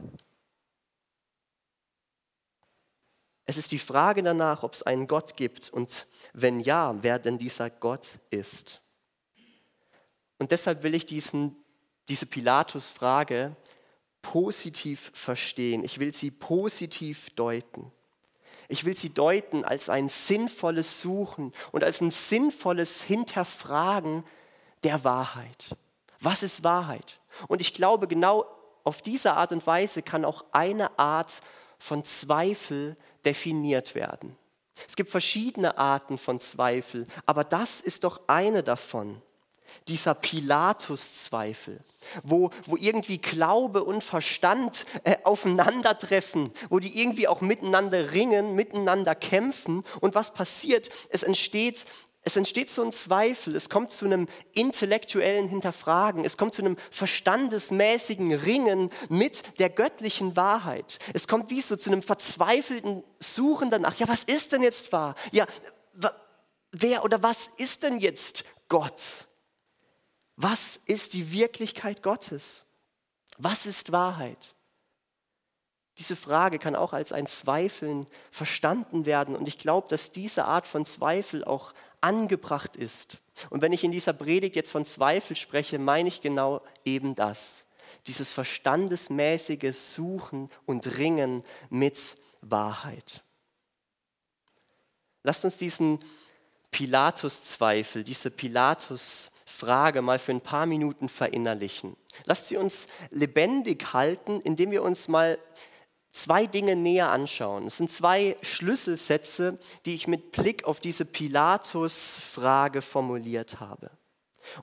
Es 3.45 3.57
ist 3.57 3.73
die 3.73 3.79
Frage 3.79 4.23
danach, 4.23 4.63
ob 4.63 4.75
es 4.75 4.83
einen 4.83 5.09
Gott 5.09 5.37
gibt 5.37 5.71
und 5.71 6.07
wenn 6.33 6.61
ja, 6.61 6.95
wer 7.03 7.19
denn 7.19 7.39
dieser 7.39 7.71
Gott 7.71 8.19
ist. 8.31 8.81
Und 10.39 10.53
deshalb 10.53 10.83
will 10.83 10.95
ich 10.95 11.07
diesen, 11.07 11.57
diese 12.09 12.27
Pilatus-Frage 12.27 13.57
positiv 14.23 15.11
verstehen. 15.15 15.85
Ich 15.85 15.99
will 15.99 16.15
sie 16.15 16.31
positiv 16.31 17.31
deuten. 17.31 17.93
Ich 18.69 18.85
will 18.85 18.97
sie 18.97 19.11
deuten 19.11 19.65
als 19.65 19.89
ein 19.89 20.09
sinnvolles 20.09 21.01
Suchen 21.01 21.53
und 21.73 21.85
als 21.85 22.01
ein 22.01 22.11
sinnvolles 22.11 23.03
Hinterfragen 23.03 24.25
der 24.85 25.05
Wahrheit. 25.05 25.77
Was 26.21 26.43
ist 26.43 26.65
Wahrheit? 26.65 27.21
Und 27.49 27.61
ich 27.61 27.75
glaube, 27.75 28.09
genau 28.09 28.47
auf 28.85 29.03
diese 29.03 29.35
Art 29.35 29.53
und 29.53 29.67
Weise 29.67 30.03
kann 30.03 30.25
auch 30.25 30.45
eine 30.53 30.99
Art 30.99 31.41
von 31.79 32.05
Zweifel 32.05 32.97
definiert 33.25 33.95
werden. 33.95 34.37
Es 34.89 34.97
gibt 34.97 35.11
verschiedene 35.11 35.79
Arten 35.79 36.19
von 36.19 36.41
Zweifel, 36.41 37.07
aber 37.27 37.45
das 37.45 37.81
ist 37.81 38.05
doch 38.05 38.21
eine 38.27 38.63
davon. 38.63 39.21
Dieser 39.89 40.15
Pilatus-Zweifel, 40.15 41.81
wo, 42.23 42.51
wo 42.67 42.77
irgendwie 42.77 43.19
Glaube 43.19 43.85
und 43.85 44.03
Verstand 44.03 44.87
äh, 45.05 45.17
aufeinandertreffen, 45.25 46.53
wo 46.71 46.79
die 46.79 47.01
irgendwie 47.01 47.29
auch 47.29 47.41
miteinander 47.41 48.13
ringen, 48.13 48.55
miteinander 48.55 49.15
kämpfen. 49.15 49.85
Und 50.01 50.15
was 50.15 50.33
passiert? 50.33 50.91
Es 51.11 51.23
entsteht 51.23 51.87
es 52.25 52.37
entsteht 52.37 52.71
so 52.71 52.85
ein 52.85 52.93
Zweifel, 52.93 53.57
es 53.57 53.69
kommt 53.69 53.91
zu 53.91 54.05
einem 54.05 54.29
intellektuellen 54.55 55.49
Hinterfragen, 55.49 56.25
es 56.25 56.37
kommt 56.37 56.55
zu 56.55 56.63
einem 56.63 56.77
verstandesmäßigen 56.93 58.33
Ringen 58.33 58.91
mit 59.09 59.59
der 59.59 59.69
göttlichen 59.71 60.37
Wahrheit. 60.37 61.01
Es 61.15 61.27
kommt 61.27 61.51
wie 61.51 61.61
so 61.61 61.75
zu 61.75 61.91
einem 61.91 62.03
verzweifelten 62.03 63.03
Suchen 63.19 63.71
danach. 63.71 63.97
Ja, 63.97 64.07
was 64.07 64.23
ist 64.23 64.53
denn 64.53 64.63
jetzt 64.63 64.93
wahr? 64.93 65.17
Ja, 65.33 65.47
wer 66.71 67.05
oder 67.05 67.23
was 67.25 67.49
ist 67.57 67.83
denn 67.83 67.99
jetzt 67.99 68.45
Gott? 68.69 69.27
Was 70.43 70.81
ist 70.87 71.15
die 71.15 71.31
Wirklichkeit 71.31 72.03
Gottes? 72.03 72.65
Was 73.39 73.65
ist 73.65 73.93
Wahrheit? 73.93 74.57
Diese 75.99 76.17
Frage 76.17 76.59
kann 76.59 76.75
auch 76.75 76.93
als 76.93 77.13
ein 77.13 77.29
Zweifeln 77.29 78.09
verstanden 78.33 79.07
werden. 79.07 79.37
Und 79.37 79.47
ich 79.47 79.57
glaube, 79.57 79.87
dass 79.87 80.11
diese 80.11 80.47
Art 80.47 80.67
von 80.67 80.85
Zweifel 80.85 81.45
auch 81.45 81.75
angebracht 82.01 82.75
ist. 82.75 83.19
Und 83.51 83.63
wenn 83.63 83.73
ich 83.73 83.85
in 83.85 83.93
dieser 83.93 84.15
Predigt 84.15 84.57
jetzt 84.57 84.73
von 84.73 84.85
Zweifel 84.85 85.37
spreche, 85.37 85.79
meine 85.79 86.09
ich 86.09 86.21
genau 86.21 86.61
eben 86.85 87.15
das. 87.15 87.65
Dieses 88.09 88.33
verstandesmäßige 88.33 89.77
Suchen 89.77 90.51
und 90.67 90.99
Ringen 90.99 91.45
mit 91.71 92.17
Wahrheit. 92.41 93.23
Lasst 95.23 95.45
uns 95.45 95.57
diesen 95.57 96.01
Pilatus-Zweifel, 96.73 98.03
diese 98.03 98.33
Pilatus-Frage 99.63 100.03
mal 100.03 100.19
für 100.19 100.33
ein 100.33 100.41
paar 100.41 100.67
Minuten 100.67 101.09
verinnerlichen. 101.09 101.97
Lasst 102.25 102.49
sie 102.49 102.57
uns 102.57 102.89
lebendig 103.11 103.93
halten, 103.93 104.41
indem 104.41 104.71
wir 104.71 104.83
uns 104.83 105.09
mal 105.09 105.39
zwei 106.11 106.47
Dinge 106.47 106.77
näher 106.77 107.11
anschauen. 107.11 107.67
Es 107.67 107.79
sind 107.79 107.91
zwei 107.91 108.37
Schlüsselsätze, 108.43 109.59
die 109.87 109.95
ich 109.95 110.07
mit 110.07 110.33
Blick 110.33 110.65
auf 110.65 110.81
diese 110.81 111.05
Pilatus-Frage 111.05 112.83
formuliert 112.83 113.61
habe. 113.61 113.91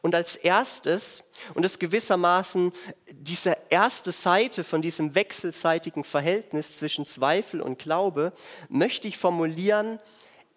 Und 0.01 0.13
als 0.13 0.35
erstes, 0.35 1.23
und 1.53 1.63
das 1.63 1.79
gewissermaßen 1.79 2.73
diese 3.11 3.57
erste 3.69 4.11
Seite 4.11 4.65
von 4.65 4.81
diesem 4.81 5.15
wechselseitigen 5.15 6.03
Verhältnis 6.03 6.75
zwischen 6.75 7.05
Zweifel 7.05 7.61
und 7.61 7.79
Glaube, 7.79 8.33
möchte 8.67 9.07
ich 9.07 9.17
formulieren, 9.17 9.99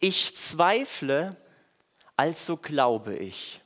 ich 0.01 0.35
zweifle, 0.35 1.37
also 2.17 2.57
glaube 2.57 3.17
ich. 3.17 3.62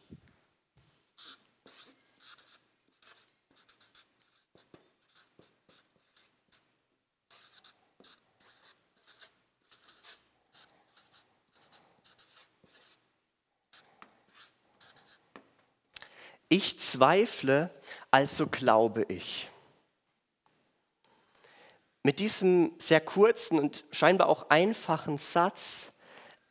Ich 16.49 16.79
zweifle, 16.79 17.71
also 18.11 18.47
glaube 18.47 19.05
ich. 19.09 19.49
Mit 22.03 22.21
diesem 22.21 22.73
sehr 22.79 23.01
kurzen 23.01 23.59
und 23.59 23.85
scheinbar 23.91 24.29
auch 24.29 24.49
einfachen 24.49 25.19
Satz, 25.19 25.91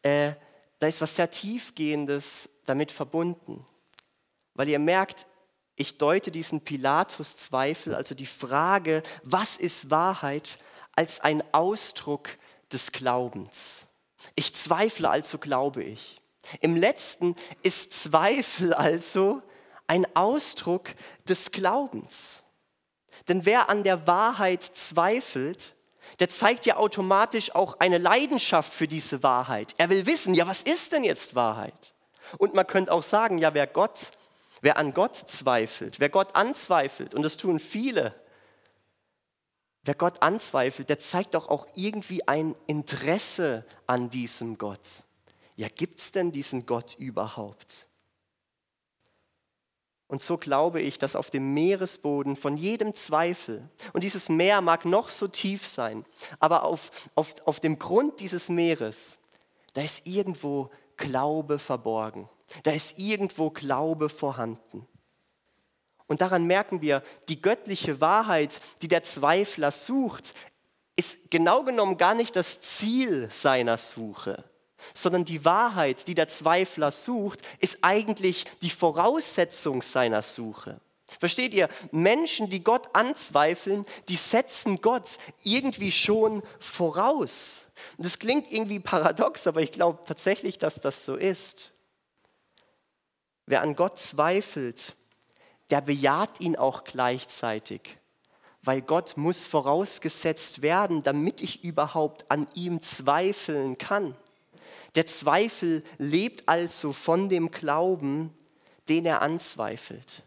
äh, 0.01 0.33
da 0.79 0.87
ist 0.87 0.99
was 0.99 1.15
sehr 1.15 1.31
tiefgehendes 1.31 2.49
damit 2.65 2.91
verbunden. 2.91 3.65
Weil 4.53 4.67
ihr 4.67 4.79
merkt, 4.79 5.27
ich 5.77 5.97
deute 5.97 6.29
diesen 6.31 6.61
Pilatus-Zweifel, 6.61 7.95
also 7.95 8.15
die 8.15 8.25
Frage, 8.25 9.01
was 9.23 9.55
ist 9.55 9.89
Wahrheit, 9.89 10.59
als 10.93 11.19
ein 11.21 11.43
Ausdruck 11.53 12.29
des 12.71 12.91
Glaubens. 12.91 13.87
Ich 14.35 14.53
zweifle, 14.55 15.09
also 15.09 15.37
glaube 15.37 15.83
ich. 15.83 16.21
Im 16.59 16.75
letzten 16.75 17.35
ist 17.63 17.93
Zweifel 17.93 18.73
also 18.73 19.41
ein 19.87 20.05
Ausdruck 20.15 20.93
des 21.27 21.51
Glaubens. 21.51 22.43
Denn 23.27 23.45
wer 23.45 23.69
an 23.69 23.83
der 23.83 24.07
Wahrheit 24.07 24.63
zweifelt, 24.63 25.75
der 26.19 26.29
zeigt 26.29 26.65
ja 26.65 26.77
automatisch 26.77 27.53
auch 27.55 27.79
eine 27.79 27.97
Leidenschaft 27.97 28.73
für 28.73 28.87
diese 28.87 29.23
Wahrheit. 29.23 29.73
Er 29.77 29.89
will 29.89 30.05
wissen, 30.05 30.33
ja, 30.33 30.47
was 30.47 30.61
ist 30.61 30.91
denn 30.91 31.03
jetzt 31.03 31.35
Wahrheit? 31.35 31.93
Und 32.37 32.53
man 32.53 32.67
könnte 32.67 32.91
auch 32.91 33.03
sagen, 33.03 33.37
ja, 33.37 33.53
wer 33.53 33.67
Gott, 33.67 34.11
wer 34.61 34.77
an 34.77 34.93
Gott 34.93 35.15
zweifelt, 35.15 35.99
wer 35.99 36.09
Gott 36.09 36.35
anzweifelt, 36.35 37.13
und 37.13 37.23
das 37.23 37.37
tun 37.37 37.59
viele, 37.59 38.13
wer 39.83 39.95
Gott 39.95 40.21
anzweifelt, 40.21 40.89
der 40.89 40.99
zeigt 40.99 41.33
doch 41.35 41.49
auch 41.49 41.67
irgendwie 41.75 42.27
ein 42.27 42.55
Interesse 42.67 43.65
an 43.87 44.09
diesem 44.09 44.57
Gott. 44.57 45.03
Ja, 45.55 45.67
gibt 45.69 45.99
es 45.99 46.11
denn 46.11 46.31
diesen 46.31 46.65
Gott 46.65 46.95
überhaupt? 46.97 47.87
Und 50.07 50.21
so 50.21 50.37
glaube 50.37 50.81
ich, 50.81 50.99
dass 50.99 51.15
auf 51.15 51.31
dem 51.31 51.53
Meeresboden 51.53 52.35
von 52.35 52.57
jedem 52.57 52.93
Zweifel, 52.93 53.67
und 53.93 54.03
dieses 54.03 54.29
Meer 54.29 54.61
mag 54.61 54.85
noch 54.85 55.09
so 55.09 55.27
tief 55.27 55.65
sein, 55.65 56.05
aber 56.39 56.63
auf, 56.63 56.91
auf, 57.15 57.33
auf 57.45 57.59
dem 57.59 57.79
Grund 57.79 58.19
dieses 58.19 58.49
Meeres, 58.49 59.17
da 59.73 59.81
ist 59.81 60.05
irgendwo 60.05 60.69
Glaube 60.97 61.59
verborgen. 61.59 62.29
Da 62.63 62.71
ist 62.71 62.99
irgendwo 62.99 63.49
Glaube 63.49 64.09
vorhanden. 64.09 64.87
Und 66.07 66.21
daran 66.21 66.45
merken 66.45 66.81
wir, 66.81 67.01
die 67.27 67.41
göttliche 67.41 67.99
Wahrheit, 67.99 68.61
die 68.83 68.87
der 68.87 69.01
Zweifler 69.01 69.71
sucht, 69.71 70.35
ist 70.95 71.17
genau 71.31 71.63
genommen 71.63 71.97
gar 71.97 72.13
nicht 72.13 72.35
das 72.35 72.61
Ziel 72.61 73.27
seiner 73.31 73.77
Suche 73.77 74.43
sondern 74.93 75.25
die 75.25 75.45
Wahrheit, 75.45 76.07
die 76.07 76.15
der 76.15 76.27
Zweifler 76.27 76.91
sucht, 76.91 77.39
ist 77.59 77.79
eigentlich 77.81 78.45
die 78.61 78.69
Voraussetzung 78.69 79.81
seiner 79.81 80.21
Suche. 80.21 80.79
Versteht 81.19 81.53
ihr? 81.53 81.69
Menschen, 81.91 82.49
die 82.49 82.63
Gott 82.63 82.89
anzweifeln, 82.93 83.85
die 84.09 84.15
setzen 84.15 84.81
Gott 84.81 85.17
irgendwie 85.43 85.91
schon 85.91 86.41
voraus. 86.59 87.65
das 87.97 88.19
klingt 88.19 88.51
irgendwie 88.51 88.79
paradox, 88.79 89.47
aber 89.47 89.61
ich 89.61 89.71
glaube 89.71 89.99
tatsächlich, 90.05 90.57
dass 90.57 90.81
das 90.81 91.05
so 91.05 91.15
ist. 91.15 91.71
Wer 93.45 93.61
an 93.61 93.75
Gott 93.75 93.99
zweifelt, 93.99 94.95
der 95.69 95.81
bejaht 95.81 96.39
ihn 96.39 96.55
auch 96.55 96.83
gleichzeitig, 96.83 97.97
weil 98.63 98.81
Gott 98.81 99.17
muss 99.17 99.45
vorausgesetzt 99.45 100.61
werden, 100.61 101.03
damit 101.03 101.41
ich 101.41 101.63
überhaupt 101.63 102.29
an 102.31 102.47
ihm 102.55 102.81
zweifeln 102.81 103.77
kann. 103.77 104.15
Der 104.95 105.05
Zweifel 105.05 105.83
lebt 105.97 106.47
also 106.47 106.93
von 106.93 107.29
dem 107.29 107.51
Glauben, 107.51 108.33
den 108.87 109.05
er 109.05 109.21
anzweifelt. 109.21 110.23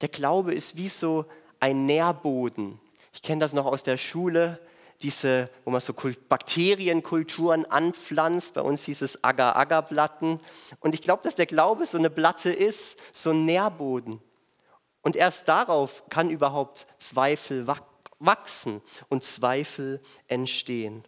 Der 0.00 0.08
Glaube 0.08 0.54
ist 0.54 0.76
wie 0.76 0.88
so 0.88 1.26
ein 1.58 1.86
Nährboden. 1.86 2.80
Ich 3.12 3.22
kenne 3.22 3.40
das 3.40 3.52
noch 3.52 3.66
aus 3.66 3.82
der 3.82 3.96
Schule, 3.96 4.60
diese, 5.02 5.50
wo 5.64 5.70
man 5.70 5.80
so 5.80 5.92
Bakterienkulturen 5.92 7.64
anpflanzt. 7.64 8.54
Bei 8.54 8.60
uns 8.60 8.84
hieß 8.84 9.02
es 9.02 9.24
Agar-Agar-Platten. 9.24 10.40
Und 10.80 10.94
ich 10.94 11.02
glaube, 11.02 11.22
dass 11.22 11.34
der 11.34 11.46
Glaube 11.46 11.86
so 11.86 11.98
eine 11.98 12.10
Platte 12.10 12.52
ist, 12.52 12.96
so 13.12 13.30
ein 13.30 13.44
Nährboden. 13.44 14.20
Und 15.02 15.16
erst 15.16 15.48
darauf 15.48 16.08
kann 16.10 16.30
überhaupt 16.30 16.86
Zweifel 16.98 17.66
wachsen 18.18 18.82
und 19.08 19.24
Zweifel 19.24 20.00
entstehen. 20.26 21.04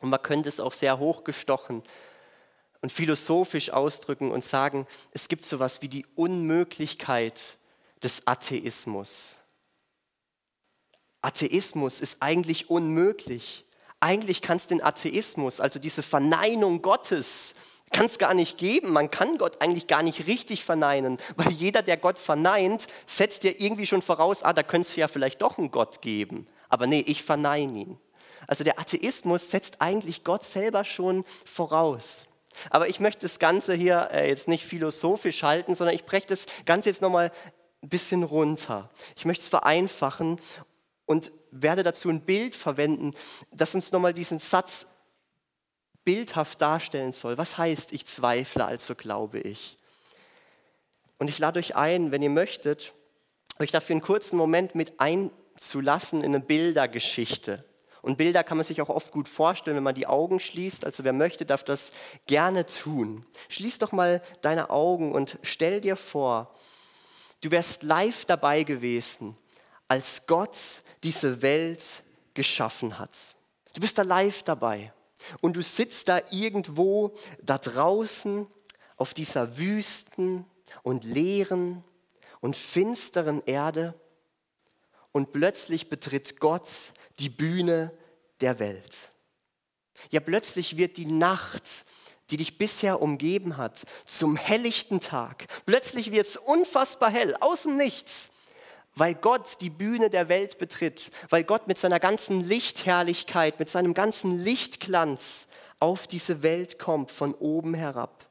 Und 0.00 0.10
man 0.10 0.22
könnte 0.22 0.48
es 0.48 0.60
auch 0.60 0.72
sehr 0.72 0.98
hochgestochen 0.98 1.82
und 2.80 2.92
philosophisch 2.92 3.70
ausdrücken 3.70 4.30
und 4.30 4.44
sagen, 4.44 4.86
es 5.12 5.28
gibt 5.28 5.44
sowas 5.44 5.80
wie 5.82 5.88
die 5.88 6.06
Unmöglichkeit 6.16 7.56
des 8.02 8.26
Atheismus. 8.26 9.36
Atheismus 11.22 12.00
ist 12.00 12.18
eigentlich 12.20 12.68
unmöglich. 12.68 13.64
Eigentlich 14.00 14.42
kann 14.42 14.58
es 14.58 14.66
den 14.66 14.82
Atheismus, 14.82 15.60
also 15.60 15.78
diese 15.78 16.02
Verneinung 16.02 16.82
Gottes, 16.82 17.54
kann 17.90 18.06
es 18.06 18.18
gar 18.18 18.34
nicht 18.34 18.58
geben. 18.58 18.92
Man 18.92 19.10
kann 19.10 19.38
Gott 19.38 19.62
eigentlich 19.62 19.86
gar 19.86 20.02
nicht 20.02 20.26
richtig 20.26 20.64
verneinen, 20.64 21.18
weil 21.36 21.52
jeder, 21.52 21.80
der 21.80 21.96
Gott 21.96 22.18
verneint, 22.18 22.86
setzt 23.06 23.44
ja 23.44 23.52
irgendwie 23.56 23.86
schon 23.86 24.02
voraus, 24.02 24.42
ah, 24.42 24.52
da 24.52 24.62
könnte 24.62 24.88
es 24.88 24.96
ja 24.96 25.08
vielleicht 25.08 25.40
doch 25.40 25.56
einen 25.56 25.70
Gott 25.70 26.02
geben. 26.02 26.46
Aber 26.68 26.86
nee, 26.86 27.02
ich 27.06 27.22
verneine 27.22 27.78
ihn. 27.78 27.98
Also 28.46 28.64
der 28.64 28.78
Atheismus 28.78 29.50
setzt 29.50 29.80
eigentlich 29.80 30.24
Gott 30.24 30.44
selber 30.44 30.84
schon 30.84 31.24
voraus. 31.44 32.26
Aber 32.70 32.88
ich 32.88 33.00
möchte 33.00 33.22
das 33.22 33.38
Ganze 33.38 33.74
hier 33.74 34.10
äh, 34.12 34.28
jetzt 34.28 34.48
nicht 34.48 34.64
philosophisch 34.64 35.42
halten, 35.42 35.74
sondern 35.74 35.94
ich 35.94 36.04
breche 36.04 36.26
das 36.26 36.46
Ganze 36.66 36.90
jetzt 36.90 37.02
nochmal 37.02 37.32
ein 37.82 37.88
bisschen 37.88 38.22
runter. 38.22 38.90
Ich 39.16 39.24
möchte 39.24 39.42
es 39.42 39.48
vereinfachen 39.48 40.40
und 41.06 41.32
werde 41.50 41.82
dazu 41.82 42.08
ein 42.08 42.22
Bild 42.22 42.54
verwenden, 42.56 43.12
das 43.52 43.74
uns 43.74 43.92
nochmal 43.92 44.14
diesen 44.14 44.38
Satz 44.38 44.86
bildhaft 46.04 46.60
darstellen 46.60 47.12
soll. 47.12 47.38
Was 47.38 47.58
heißt, 47.58 47.92
ich 47.92 48.06
zweifle, 48.06 48.64
also 48.64 48.94
glaube 48.94 49.40
ich? 49.40 49.76
Und 51.18 51.28
ich 51.28 51.38
lade 51.38 51.58
euch 51.58 51.76
ein, 51.76 52.10
wenn 52.10 52.22
ihr 52.22 52.30
möchtet, 52.30 52.92
euch 53.58 53.70
dafür 53.70 53.94
einen 53.94 54.02
kurzen 54.02 54.36
Moment 54.36 54.74
mit 54.74 55.00
einzulassen 55.00 56.20
in 56.20 56.34
eine 56.34 56.40
Bildergeschichte. 56.40 57.64
Und 58.04 58.18
Bilder 58.18 58.44
kann 58.44 58.58
man 58.58 58.64
sich 58.64 58.82
auch 58.82 58.90
oft 58.90 59.12
gut 59.12 59.30
vorstellen, 59.30 59.78
wenn 59.78 59.82
man 59.82 59.94
die 59.94 60.06
Augen 60.06 60.38
schließt. 60.38 60.84
Also 60.84 61.04
wer 61.04 61.14
möchte, 61.14 61.46
darf 61.46 61.64
das 61.64 61.90
gerne 62.26 62.66
tun. 62.66 63.24
Schließ 63.48 63.78
doch 63.78 63.92
mal 63.92 64.20
deine 64.42 64.68
Augen 64.68 65.12
und 65.12 65.38
stell 65.40 65.80
dir 65.80 65.96
vor, 65.96 66.54
du 67.40 67.50
wärst 67.50 67.82
live 67.82 68.26
dabei 68.26 68.62
gewesen, 68.62 69.38
als 69.88 70.26
Gott 70.26 70.82
diese 71.02 71.40
Welt 71.40 72.02
geschaffen 72.34 72.98
hat. 72.98 73.16
Du 73.72 73.80
bist 73.80 73.96
da 73.96 74.02
live 74.02 74.42
dabei 74.42 74.92
und 75.40 75.56
du 75.56 75.62
sitzt 75.62 76.08
da 76.08 76.20
irgendwo 76.30 77.14
da 77.42 77.56
draußen 77.56 78.46
auf 78.96 79.14
dieser 79.14 79.56
wüsten 79.56 80.44
und 80.82 81.04
leeren 81.04 81.82
und 82.42 82.54
finsteren 82.54 83.42
Erde 83.46 83.94
und 85.10 85.32
plötzlich 85.32 85.88
betritt 85.88 86.38
Gott 86.38 86.92
die 87.18 87.28
Bühne 87.28 87.92
der 88.40 88.58
Welt. 88.58 89.12
Ja, 90.10 90.20
plötzlich 90.20 90.76
wird 90.76 90.96
die 90.96 91.06
Nacht, 91.06 91.84
die 92.30 92.36
dich 92.36 92.58
bisher 92.58 93.02
umgeben 93.02 93.56
hat, 93.56 93.84
zum 94.06 94.36
helllichten 94.36 95.00
Tag. 95.00 95.46
Plötzlich 95.66 96.10
wird 96.10 96.26
es 96.26 96.36
unfassbar 96.36 97.10
hell, 97.10 97.36
aus 97.40 97.62
dem 97.64 97.76
Nichts, 97.76 98.30
weil 98.94 99.14
Gott 99.14 99.60
die 99.60 99.70
Bühne 99.70 100.10
der 100.10 100.28
Welt 100.28 100.58
betritt, 100.58 101.10
weil 101.28 101.44
Gott 101.44 101.66
mit 101.66 101.78
seiner 101.78 102.00
ganzen 102.00 102.46
Lichtherrlichkeit, 102.46 103.58
mit 103.58 103.68
seinem 103.68 103.94
ganzen 103.94 104.38
Lichtglanz 104.38 105.48
auf 105.80 106.06
diese 106.06 106.42
Welt 106.42 106.78
kommt, 106.78 107.10
von 107.10 107.34
oben 107.34 107.74
herab. 107.74 108.28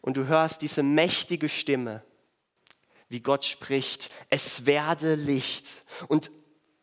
Und 0.00 0.16
du 0.16 0.26
hörst 0.26 0.62
diese 0.62 0.82
mächtige 0.82 1.48
Stimme, 1.48 2.04
wie 3.08 3.20
Gott 3.20 3.44
spricht, 3.44 4.10
es 4.30 4.66
werde 4.66 5.14
Licht. 5.14 5.84
Und 6.08 6.30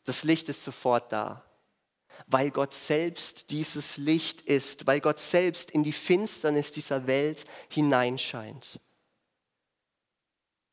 das 0.04 0.24
Licht 0.24 0.50
ist 0.50 0.64
sofort 0.64 1.12
da, 1.12 1.44
weil 2.28 2.52
Gott 2.52 2.74
selbst 2.74 3.50
dieses 3.52 3.98
Licht 3.98 4.42
ist, 4.42 4.88
weil 4.88 5.00
Gott 5.00 5.20
selbst 5.20 5.72
in 5.72 5.84
die 5.84 5.94
Finsternis 5.94 6.72
dieser 6.72 7.08
Welt 7.08 7.46
hineinscheint. 7.70 8.80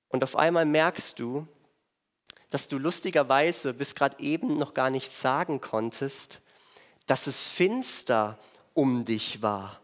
Und 0.08 0.24
auf 0.24 0.36
einmal 0.36 0.64
merkst 0.64 1.18
du, 1.18 1.46
dass 2.50 2.66
du 2.66 2.78
lustigerweise 2.78 3.72
bis 3.72 3.94
gerade 3.94 4.18
eben 4.18 4.58
noch 4.58 4.74
gar 4.74 4.90
nicht 4.90 5.12
sagen 5.12 5.60
konntest, 5.60 6.40
dass 7.06 7.26
es 7.26 7.46
finster 7.46 8.38
um 8.74 9.04
dich 9.04 9.40
war. 9.40 9.80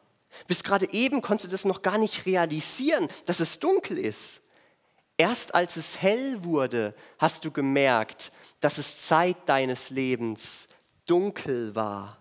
Bis 0.49 0.63
gerade 0.63 0.93
eben 0.93 1.23
konntest 1.23 1.47
du 1.47 1.51
das 1.53 1.65
noch 1.65 1.83
gar 1.83 1.99
nicht 1.99 2.27
realisieren, 2.27 3.09
dass 3.25 3.41
es 3.41 3.59
dunkel 3.59 3.99
ist. 3.99 4.43
Erst 5.17 5.55
als 5.55 5.77
es 5.77 6.03
hell 6.03 6.45
wurde, 6.45 6.95
hast 7.19 7.45
du 7.45 7.51
gemerkt, 7.51 8.33
dass 8.61 8.79
es 8.79 8.99
Zeit 8.99 9.37
deines 9.47 9.91
Lebens 9.91 10.69
dunkel 11.07 11.75
war. 11.75 12.19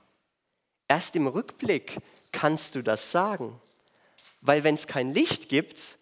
Erst 0.88 1.16
im 1.16 1.28
Rückblick 1.28 1.98
kannst 2.32 2.76
du 2.76 2.82
das 2.82 3.12
sagen. 3.12 3.60
Weil 4.42 4.64
wenn 4.64 4.76
es 4.76 4.88
kein 4.88 5.14
Licht 5.14 5.50
gibt, 5.50 5.98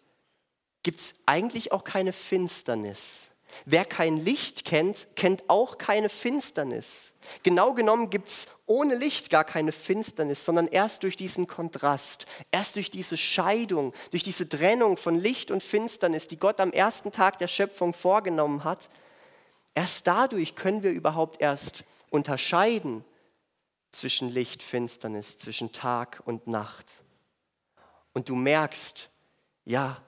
gibt 0.82 1.00
es 1.00 1.16
eigentlich 1.26 1.72
auch 1.72 1.84
keine 1.84 2.12
Finsternis. 2.12 3.30
Wer 3.66 3.86
kein 3.86 4.18
Licht 4.18 4.66
kennt, 4.66 5.08
kennt 5.16 5.50
auch 5.50 5.78
keine 5.78 6.10
Finsternis. 6.10 7.14
Genau 7.44 7.74
genommen 7.74 8.10
gibt 8.10 8.28
es 8.28 8.48
ohne 8.66 8.96
Licht 8.96 9.30
gar 9.30 9.44
keine 9.44 9.72
Finsternis, 9.72 10.44
sondern 10.44 10.68
erst 10.68 11.04
durch 11.04 11.16
diesen 11.16 11.48
Kontrast, 11.48 12.26
erst 12.52 12.76
durch 12.76 12.92
diese 12.92 13.16
Scheidung, 13.16 13.94
durch 14.12 14.24
diese 14.24 14.50
Trennung 14.50 14.98
von 14.98 15.18
Licht 15.20 15.52
und 15.52 15.64
Finsternis, 15.64 16.28
die 16.28 16.38
Gott 16.38 16.60
am 16.60 16.72
ersten 16.72 17.12
Tag 17.12 17.38
der 17.40 17.48
Schöpfung 17.48 17.94
vorgenommen 17.94 18.64
hat, 18.64 18.90
erst 19.76 20.08
dadurch 20.08 20.56
können 20.56 20.84
wir 20.84 20.92
überhaupt 20.92 21.42
erst 21.42 21.84
unterscheiden 22.10 23.04
zwischen 23.92 24.30
Licht, 24.30 24.64
Finsternis, 24.64 25.38
zwischen 25.38 25.72
Tag 25.72 26.22
und 26.26 26.48
Nacht. 26.48 27.04
Und 28.14 28.30
du 28.30 28.36
merkst, 28.36 29.10
ja, 29.66 30.02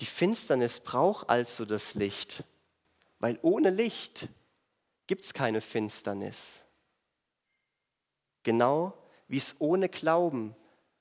die 0.00 0.06
Finsternis 0.06 0.80
braucht 0.80 1.28
also 1.28 1.64
das 1.64 1.94
Licht. 1.94 2.44
Weil 3.18 3.38
ohne 3.42 3.70
Licht 3.70 4.28
gibt 5.06 5.24
es 5.24 5.32
keine 5.32 5.60
Finsternis. 5.60 6.64
Genau 8.42 8.94
wie 9.28 9.38
es 9.38 9.56
ohne 9.60 9.88
Glauben 9.88 10.54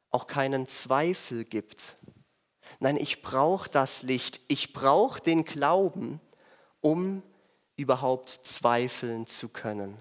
auch 0.10 0.26
keinen 0.26 0.66
Zweifel 0.66 1.44
gibt. 1.44 1.98
Nein, 2.80 2.96
ich 2.96 3.22
brauche 3.22 3.70
das 3.70 4.04
Licht, 4.04 4.40
ich 4.48 4.72
brauche 4.72 5.20
den 5.20 5.44
Glauben, 5.44 6.22
um 6.80 7.24
überhaupt 7.76 8.30
zweifeln 8.30 9.28
zu 9.28 9.50
können. 9.50 9.98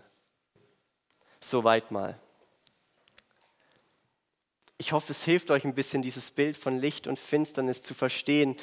Soweit 1.41 1.91
mal. 1.91 2.19
Ich 4.79 4.93
hoffe, 4.93 5.13
es 5.13 5.25
hilft 5.25 5.51
euch 5.51 5.65
ein 5.65 5.75
bisschen, 5.75 6.03
dieses 6.03 6.31
Bild 6.31 6.57
von 6.57 6.79
Licht 6.79 7.07
und 7.07 7.19
Finsternis 7.19 7.83
zu 7.83 7.95
verstehen 7.95 8.57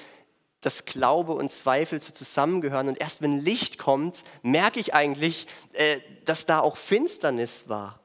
dass 0.62 0.86
Glaube 0.86 1.34
und 1.34 1.52
Zweifel 1.52 2.02
so 2.02 2.12
zusammengehören. 2.12 2.88
Und 2.88 3.00
erst 3.00 3.22
wenn 3.22 3.40
Licht 3.40 3.78
kommt, 3.78 4.24
merke 4.42 4.80
ich 4.80 4.94
eigentlich, 4.94 5.48
äh, 5.74 6.00
dass 6.26 6.46
da 6.46 6.60
auch 6.60 6.78
Finsternis 6.78 7.70
war. 7.70 8.00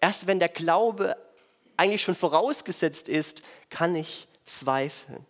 Erst 0.00 0.26
wenn 0.26 0.40
der 0.40 0.48
Glaube 0.48 1.16
eigentlich 1.76 2.02
schon 2.02 2.14
vorausgesetzt 2.14 3.08
ist, 3.08 3.42
kann 3.70 3.94
ich 3.94 4.26
zweifeln. 4.44 5.24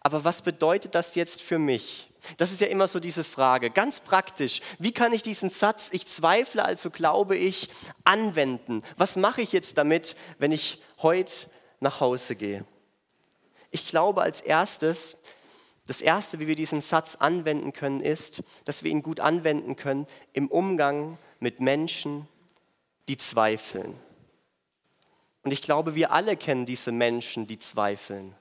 Aber 0.00 0.24
was 0.24 0.42
bedeutet 0.42 0.94
das 0.94 1.14
jetzt 1.14 1.42
für 1.42 1.58
mich? 1.58 2.07
Das 2.36 2.52
ist 2.52 2.60
ja 2.60 2.66
immer 2.66 2.88
so 2.88 3.00
diese 3.00 3.24
Frage, 3.24 3.70
ganz 3.70 4.00
praktisch. 4.00 4.60
Wie 4.78 4.92
kann 4.92 5.12
ich 5.12 5.22
diesen 5.22 5.50
Satz, 5.50 5.88
ich 5.92 6.06
zweifle, 6.06 6.64
also 6.64 6.90
glaube 6.90 7.36
ich, 7.36 7.70
anwenden? 8.04 8.82
Was 8.96 9.16
mache 9.16 9.42
ich 9.42 9.52
jetzt 9.52 9.78
damit, 9.78 10.16
wenn 10.38 10.52
ich 10.52 10.82
heute 11.00 11.48
nach 11.80 12.00
Hause 12.00 12.36
gehe? 12.36 12.64
Ich 13.70 13.88
glaube 13.88 14.22
als 14.22 14.40
erstes, 14.40 15.16
das 15.86 16.00
Erste, 16.00 16.38
wie 16.38 16.46
wir 16.46 16.56
diesen 16.56 16.80
Satz 16.80 17.16
anwenden 17.16 17.72
können, 17.72 18.02
ist, 18.02 18.42
dass 18.64 18.82
wir 18.84 18.90
ihn 18.90 19.02
gut 19.02 19.20
anwenden 19.20 19.74
können 19.74 20.06
im 20.32 20.48
Umgang 20.48 21.18
mit 21.40 21.60
Menschen, 21.60 22.28
die 23.08 23.16
zweifeln. 23.16 23.98
Und 25.44 25.52
ich 25.52 25.62
glaube, 25.62 25.94
wir 25.94 26.12
alle 26.12 26.36
kennen 26.36 26.66
diese 26.66 26.92
Menschen, 26.92 27.46
die 27.46 27.58
zweifeln. 27.58 28.34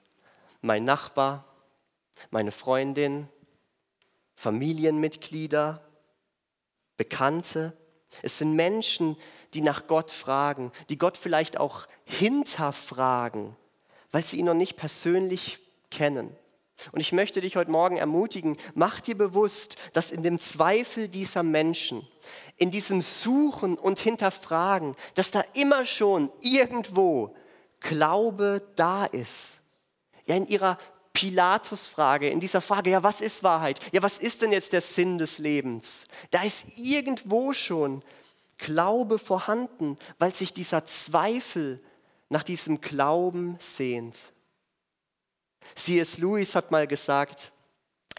Mein 0.61 0.83
Nachbar, 0.83 1.45
meine 2.31 2.51
Freundin, 2.51 3.29
Familienmitglieder, 4.37 5.83
Bekannte. 6.95 7.77
Es 8.23 8.37
sind 8.37 8.55
Menschen, 8.55 9.17
die 9.53 9.61
nach 9.61 9.87
Gott 9.87 10.11
fragen, 10.11 10.71
die 10.89 10.97
Gott 10.97 11.17
vielleicht 11.17 11.59
auch 11.59 11.87
hinterfragen 12.05 13.55
weil 14.11 14.23
sie 14.23 14.37
ihn 14.37 14.45
noch 14.45 14.53
nicht 14.53 14.77
persönlich 14.77 15.59
kennen. 15.89 16.35
Und 16.91 16.99
ich 16.99 17.11
möchte 17.11 17.41
dich 17.41 17.55
heute 17.55 17.71
Morgen 17.71 17.97
ermutigen, 17.97 18.57
mach 18.75 18.99
dir 18.99 19.17
bewusst, 19.17 19.77
dass 19.93 20.11
in 20.11 20.21
dem 20.21 20.39
Zweifel 20.39 21.07
dieser 21.07 21.41
Menschen, 21.41 22.07
in 22.55 22.69
diesem 22.69 23.01
Suchen 23.01 23.77
und 23.77 23.99
Hinterfragen, 23.99 24.95
dass 25.15 25.31
da 25.31 25.43
immer 25.53 25.85
schon 25.85 26.31
irgendwo 26.41 27.35
Glaube 27.79 28.61
da 28.75 29.05
ist. 29.05 29.59
Ja, 30.25 30.35
in 30.35 30.47
ihrer 30.47 30.77
Pilatus-Frage, 31.17 32.29
in 32.29 32.39
dieser 32.39 32.61
Frage, 32.61 32.91
ja, 32.91 33.01
was 33.01 33.21
ist 33.21 33.41
Wahrheit? 33.41 33.79
Ja, 33.91 34.03
was 34.03 34.19
ist 34.19 34.43
denn 34.43 34.51
jetzt 34.51 34.71
der 34.71 34.81
Sinn 34.81 35.17
des 35.17 35.39
Lebens? 35.39 36.03
Da 36.29 36.43
ist 36.43 36.77
irgendwo 36.77 37.53
schon 37.53 38.03
Glaube 38.59 39.17
vorhanden, 39.17 39.97
weil 40.19 40.35
sich 40.35 40.53
dieser 40.53 40.85
Zweifel 40.85 41.81
nach 42.29 42.43
diesem 42.43 42.81
Glauben 42.81 43.55
sehnt. 43.59 44.15
C.S. 45.73 46.19
Lewis 46.19 46.53
hat 46.53 46.69
mal 46.69 46.85
gesagt, 46.85 47.51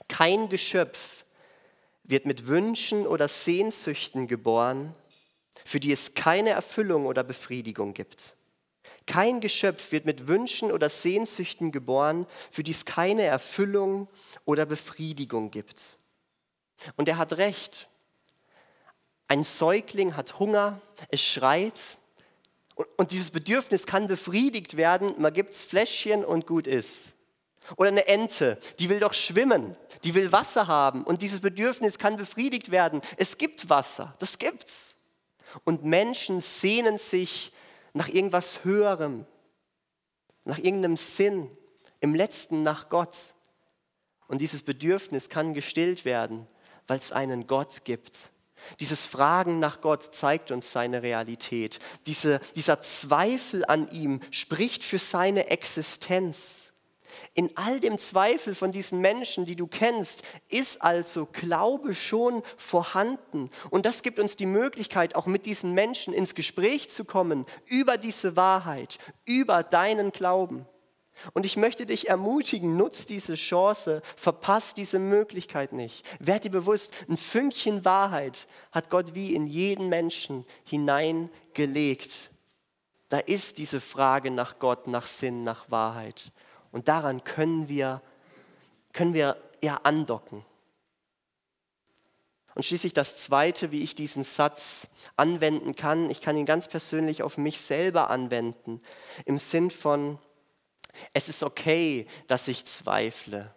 kein 0.08 0.48
Geschöpf 0.48 1.24
wird 2.02 2.26
mit 2.26 2.48
Wünschen 2.48 3.06
oder 3.06 3.28
Sehnsüchten 3.28 4.26
geboren, 4.26 4.92
für 5.64 5.78
die 5.78 5.92
es 5.92 6.14
keine 6.14 6.50
Erfüllung 6.50 7.06
oder 7.06 7.22
Befriedigung 7.22 7.94
gibt. 7.94 8.34
Kein 9.09 9.40
Geschöpf 9.40 9.90
wird 9.90 10.05
mit 10.05 10.29
Wünschen 10.29 10.71
oder 10.71 10.90
Sehnsüchten 10.90 11.73
geboren, 11.73 12.27
für 12.51 12.62
die 12.62 12.73
es 12.73 12.85
keine 12.85 13.23
Erfüllung 13.23 14.07
oder 14.44 14.66
Befriedigung 14.66 15.51
gibt. 15.51 15.99
Und 16.97 17.09
er 17.09 17.16
hat 17.16 17.33
recht. 17.33 17.88
Ein 19.27 19.44
Säugling 19.44 20.14
hat 20.14 20.38
Hunger, 20.38 20.81
es 21.11 21.23
schreit 21.23 21.99
und 22.99 23.11
dieses 23.11 23.31
Bedürfnis 23.31 23.87
kann 23.87 24.09
befriedigt 24.09 24.77
werden. 24.77 25.14
Man 25.18 25.33
gibt 25.33 25.55
es 25.55 25.64
Fläschchen 25.64 26.23
und 26.23 26.47
gut 26.47 26.66
ist. 26.66 27.14
Oder 27.77 27.88
eine 27.88 28.07
Ente, 28.09 28.59
die 28.79 28.90
will 28.90 29.01
doch 29.01 29.14
schwimmen, 29.14 29.75
die 30.05 30.14
will 30.14 30.33
Wasser 30.33 30.66
haben 30.66 31.03
und 31.05 31.23
dieses 31.23 31.40
Bedürfnis 31.40 31.99
kann 31.99 32.18
befriedigt 32.18 32.71
werden. 32.71 33.01
Es 33.16 33.38
gibt 33.38 33.71
Wasser, 33.71 34.14
das 34.18 34.38
gibt's. 34.38 34.97
Und 35.64 35.85
Menschen 35.85 36.42
sehnen 36.42 36.99
sich 36.99 37.53
nach 37.92 38.09
irgendwas 38.09 38.64
Höherem, 38.64 39.27
nach 40.44 40.59
irgendeinem 40.59 40.96
Sinn, 40.96 41.51
im 42.01 42.14
letzten 42.14 42.62
nach 42.62 42.88
Gott. 42.88 43.35
Und 44.29 44.40
dieses 44.40 44.62
Bedürfnis 44.62 45.29
kann 45.29 45.55
gestillt 45.55 46.05
werden, 46.05 46.46
weil 46.87 46.98
es 46.98 47.12
einen 47.12 47.46
Gott 47.46 47.85
gibt. 47.85 48.31
Dieses 48.81 49.07
Fragen 49.07 49.61
nach 49.61 49.81
Gott 49.81 50.14
zeigt 50.14 50.51
uns 50.51 50.72
seine 50.72 51.03
Realität. 51.03 51.79
Diese, 52.07 52.40
dieser 52.55 52.81
Zweifel 52.83 53.64
an 53.64 53.88
ihm 53.88 54.20
spricht 54.31 54.85
für 54.85 54.98
seine 54.98 55.48
Existenz. 55.48 56.67
In 57.38 57.57
all 57.57 57.79
dem 57.79 57.98
Zweifel 57.98 58.57
von 58.57 58.72
diesen 58.72 59.01
Menschen, 59.01 59.46
die 59.46 59.55
du 59.55 59.68
kennst, 59.68 60.24
ist 60.48 60.83
also 60.83 61.24
Glaube 61.27 61.94
schon 61.94 62.42
vorhanden. 62.57 63.53
Und 63.70 63.87
das 63.87 64.03
gibt 64.03 64.18
uns 64.18 64.35
die 64.35 64.44
Möglichkeit, 64.44 65.14
auch 65.14 65.27
mit 65.27 65.46
diesen 65.46 65.72
Menschen 65.72 66.12
ins 66.12 66.35
Gespräch 66.35 66.90
zu 66.90 67.05
kommen 67.05 67.46
über 67.66 67.96
diese 67.96 68.35
Wahrheit, 68.35 68.98
über 69.24 69.62
deinen 69.62 70.11
Glauben. 70.11 70.66
Und 71.33 71.46
ich 71.46 71.57
möchte 71.57 71.87
dich 71.87 72.09
ermutigen, 72.09 72.77
nutz 72.77 73.07
diese 73.07 73.37
Chance, 73.37 74.03
verpass 74.16 74.74
diese 74.74 74.98
Möglichkeit 74.98 75.72
nicht. 75.72 76.05
Werd 76.18 76.42
dir 76.42 76.51
bewusst, 76.51 76.92
ein 77.09 77.16
Fünkchen 77.16 77.85
Wahrheit 77.85 78.48
hat 78.72 78.90
Gott 78.90 79.14
wie 79.14 79.33
in 79.33 79.46
jeden 79.46 79.88
Menschen 79.88 80.44
hineingelegt. 80.64 82.33
Da 83.11 83.20
ist 83.20 83.59
diese 83.59 83.81
Frage 83.81 84.33
nach 84.33 84.59
Gott, 84.59 84.88
nach 84.88 85.07
Sinn, 85.07 85.44
nach 85.44 85.70
Wahrheit. 85.70 86.33
Und 86.72 86.88
daran 86.88 87.24
können 87.24 87.68
wir, 87.68 88.02
können 88.92 89.14
wir 89.14 89.37
ja 89.62 89.76
andocken. 89.83 90.44
Und 92.54 92.64
schließlich 92.64 92.92
das 92.92 93.16
Zweite, 93.16 93.70
wie 93.70 93.83
ich 93.83 93.94
diesen 93.94 94.24
Satz 94.24 94.88
anwenden 95.16 95.76
kann. 95.76 96.11
Ich 96.11 96.20
kann 96.20 96.37
ihn 96.37 96.46
ganz 96.46 96.66
persönlich 96.66 97.22
auf 97.22 97.38
mich 97.38 97.61
selber 97.61 98.11
anwenden. 98.11 98.83
Im 99.26 99.38
Sinn 99.38 99.70
von, 99.70 100.18
es 101.12 101.28
ist 101.28 101.44
okay, 101.44 102.07
dass 102.26 102.48
ich 102.48 102.64
zweifle. 102.64 103.54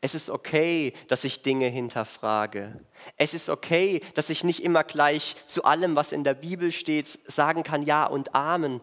Es 0.00 0.14
ist 0.14 0.30
okay, 0.30 0.92
dass 1.08 1.24
ich 1.24 1.42
Dinge 1.42 1.66
hinterfrage. 1.66 2.80
Es 3.16 3.34
ist 3.34 3.48
okay, 3.48 4.00
dass 4.14 4.30
ich 4.30 4.44
nicht 4.44 4.62
immer 4.62 4.84
gleich 4.84 5.36
zu 5.46 5.64
allem, 5.64 5.96
was 5.96 6.12
in 6.12 6.24
der 6.24 6.34
Bibel 6.34 6.72
steht, 6.72 7.18
sagen 7.30 7.62
kann 7.62 7.82
Ja 7.82 8.06
und 8.06 8.34
Amen, 8.34 8.80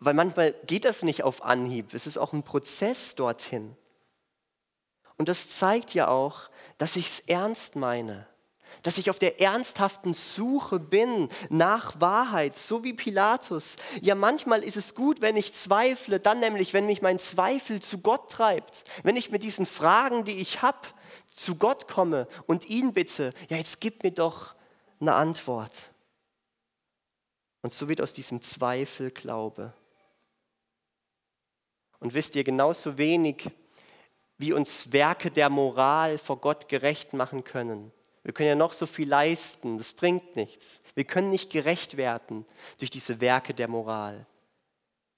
weil 0.00 0.14
manchmal 0.14 0.54
geht 0.66 0.84
das 0.84 1.02
nicht 1.02 1.22
auf 1.22 1.42
Anhieb. 1.44 1.94
Es 1.94 2.06
ist 2.06 2.18
auch 2.18 2.32
ein 2.32 2.42
Prozess 2.42 3.14
dorthin. 3.14 3.76
Und 5.18 5.28
das 5.28 5.48
zeigt 5.48 5.94
ja 5.94 6.08
auch, 6.08 6.50
dass 6.78 6.96
ich 6.96 7.06
es 7.06 7.20
ernst 7.20 7.76
meine, 7.76 8.26
dass 8.82 8.98
ich 8.98 9.08
auf 9.08 9.18
der 9.18 9.40
ernsthaften 9.40 10.14
Suche 10.14 10.78
bin 10.78 11.28
nach 11.48 12.00
Wahrheit, 12.00 12.58
so 12.58 12.84
wie 12.84 12.92
Pilatus. 12.92 13.76
Ja, 14.02 14.14
manchmal 14.14 14.62
ist 14.62 14.76
es 14.76 14.94
gut, 14.94 15.20
wenn 15.20 15.36
ich 15.36 15.54
zweifle, 15.54 16.20
dann 16.20 16.40
nämlich, 16.40 16.74
wenn 16.74 16.86
mich 16.86 17.02
mein 17.02 17.18
Zweifel 17.18 17.80
zu 17.80 17.98
Gott 17.98 18.30
treibt, 18.30 18.84
wenn 19.02 19.16
ich 19.16 19.30
mit 19.30 19.42
diesen 19.42 19.66
Fragen, 19.66 20.24
die 20.24 20.38
ich 20.38 20.62
habe, 20.62 20.86
zu 21.32 21.56
Gott 21.56 21.88
komme 21.88 22.28
und 22.46 22.66
ihn 22.66 22.92
bitte, 22.92 23.32
ja, 23.48 23.56
jetzt 23.56 23.80
gib 23.80 24.02
mir 24.02 24.12
doch 24.12 24.54
eine 25.00 25.14
Antwort. 25.14 25.90
Und 27.62 27.72
so 27.72 27.88
wird 27.88 28.00
aus 28.00 28.12
diesem 28.12 28.42
Zweifel 28.42 29.10
Glaube. 29.10 29.72
Und 32.06 32.14
wisst 32.14 32.36
ihr, 32.36 32.44
genauso 32.44 32.98
wenig 32.98 33.50
wie 34.38 34.52
uns 34.52 34.92
Werke 34.92 35.28
der 35.28 35.50
Moral 35.50 36.18
vor 36.18 36.40
Gott 36.40 36.68
gerecht 36.68 37.14
machen 37.14 37.42
können. 37.42 37.90
Wir 38.22 38.32
können 38.32 38.48
ja 38.48 38.54
noch 38.54 38.70
so 38.70 38.86
viel 38.86 39.08
leisten, 39.08 39.76
das 39.76 39.92
bringt 39.92 40.36
nichts. 40.36 40.80
Wir 40.94 41.02
können 41.02 41.30
nicht 41.30 41.50
gerecht 41.50 41.96
werden 41.96 42.46
durch 42.78 42.92
diese 42.92 43.20
Werke 43.20 43.54
der 43.54 43.66
Moral. 43.66 44.24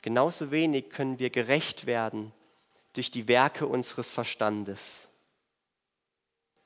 Genauso 0.01 0.51
wenig 0.51 0.89
können 0.89 1.19
wir 1.19 1.29
gerecht 1.29 1.85
werden 1.85 2.33
durch 2.95 3.11
die 3.11 3.29
Werke 3.29 3.67
unseres 3.67 4.09
Verstandes. 4.09 5.09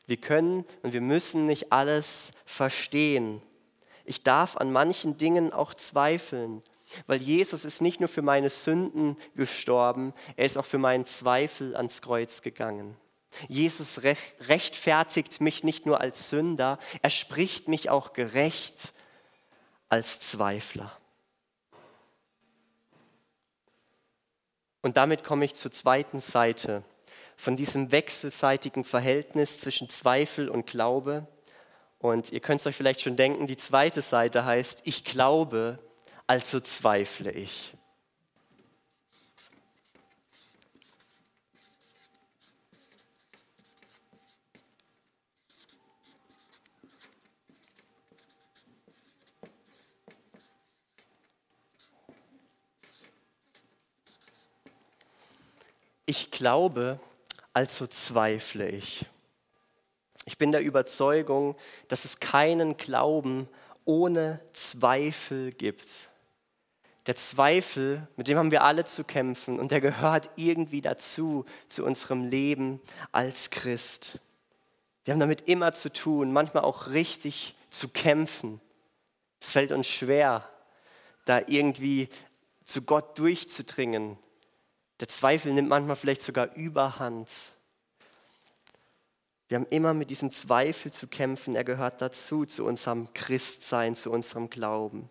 Wir 0.06 0.18
können 0.18 0.64
und 0.82 0.92
wir 0.92 1.00
müssen 1.00 1.46
nicht 1.46 1.72
alles 1.72 2.30
verstehen. 2.44 3.42
Ich 4.04 4.22
darf 4.22 4.56
an 4.56 4.70
manchen 4.70 5.16
Dingen 5.16 5.52
auch 5.52 5.74
zweifeln 5.74 6.62
weil 7.06 7.22
Jesus 7.22 7.64
ist 7.64 7.80
nicht 7.80 8.00
nur 8.00 8.08
für 8.08 8.22
meine 8.22 8.50
Sünden 8.50 9.16
gestorben, 9.34 10.14
er 10.36 10.46
ist 10.46 10.58
auch 10.58 10.64
für 10.64 10.78
meinen 10.78 11.06
Zweifel 11.06 11.76
ans 11.76 12.02
Kreuz 12.02 12.42
gegangen. 12.42 12.96
Jesus 13.48 14.02
rechtfertigt 14.02 15.40
mich 15.40 15.64
nicht 15.64 15.86
nur 15.86 16.00
als 16.00 16.28
Sünder, 16.28 16.78
er 17.00 17.10
spricht 17.10 17.68
mich 17.68 17.88
auch 17.88 18.12
gerecht 18.12 18.92
als 19.88 20.20
Zweifler. 20.20 20.92
Und 24.82 24.96
damit 24.96 25.22
komme 25.22 25.44
ich 25.44 25.54
zur 25.54 25.70
zweiten 25.70 26.20
Seite 26.20 26.82
von 27.36 27.56
diesem 27.56 27.92
wechselseitigen 27.92 28.84
Verhältnis 28.84 29.60
zwischen 29.60 29.88
Zweifel 29.88 30.48
und 30.48 30.66
Glaube. 30.66 31.26
Und 31.98 32.32
ihr 32.32 32.40
könnt 32.40 32.60
es 32.60 32.66
euch 32.66 32.76
vielleicht 32.76 33.00
schon 33.00 33.16
denken, 33.16 33.46
die 33.46 33.56
zweite 33.56 34.02
Seite 34.02 34.44
heißt, 34.44 34.82
ich 34.84 35.04
glaube, 35.04 35.78
also 36.26 36.60
zweifle 36.60 37.30
ich. 37.32 37.74
Ich 56.04 56.30
glaube, 56.30 57.00
also 57.54 57.86
zweifle 57.86 58.68
ich. 58.68 59.06
Ich 60.24 60.36
bin 60.36 60.52
der 60.52 60.60
Überzeugung, 60.60 61.56
dass 61.88 62.04
es 62.04 62.20
keinen 62.20 62.76
Glauben 62.76 63.48
ohne 63.84 64.40
Zweifel 64.52 65.52
gibt. 65.52 66.10
Der 67.06 67.16
Zweifel, 67.16 68.06
mit 68.16 68.28
dem 68.28 68.38
haben 68.38 68.52
wir 68.52 68.62
alle 68.62 68.84
zu 68.84 69.02
kämpfen 69.02 69.58
und 69.58 69.72
der 69.72 69.80
gehört 69.80 70.30
irgendwie 70.36 70.80
dazu, 70.80 71.44
zu 71.68 71.84
unserem 71.84 72.28
Leben 72.28 72.80
als 73.10 73.50
Christ. 73.50 74.20
Wir 75.04 75.12
haben 75.12 75.20
damit 75.20 75.48
immer 75.48 75.72
zu 75.72 75.92
tun, 75.92 76.32
manchmal 76.32 76.62
auch 76.62 76.88
richtig 76.88 77.56
zu 77.70 77.88
kämpfen. 77.88 78.60
Es 79.40 79.50
fällt 79.50 79.72
uns 79.72 79.88
schwer, 79.88 80.48
da 81.24 81.42
irgendwie 81.46 82.08
zu 82.64 82.82
Gott 82.82 83.18
durchzudringen. 83.18 84.16
Der 85.00 85.08
Zweifel 85.08 85.52
nimmt 85.52 85.68
manchmal 85.68 85.96
vielleicht 85.96 86.22
sogar 86.22 86.54
überhand. 86.54 87.28
Wir 89.48 89.56
haben 89.58 89.66
immer 89.70 89.92
mit 89.92 90.10
diesem 90.10 90.30
Zweifel 90.30 90.92
zu 90.92 91.08
kämpfen. 91.08 91.56
Er 91.56 91.64
gehört 91.64 92.00
dazu, 92.00 92.44
zu 92.44 92.64
unserem 92.64 93.12
Christsein, 93.12 93.96
zu 93.96 94.12
unserem 94.12 94.48
Glauben. 94.48 95.10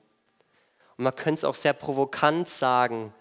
Und 1.02 1.06
man 1.06 1.16
könnte 1.16 1.40
es 1.40 1.44
auch 1.46 1.56
sehr 1.56 1.74
provokant 1.74 2.48
sagen, 2.48 3.12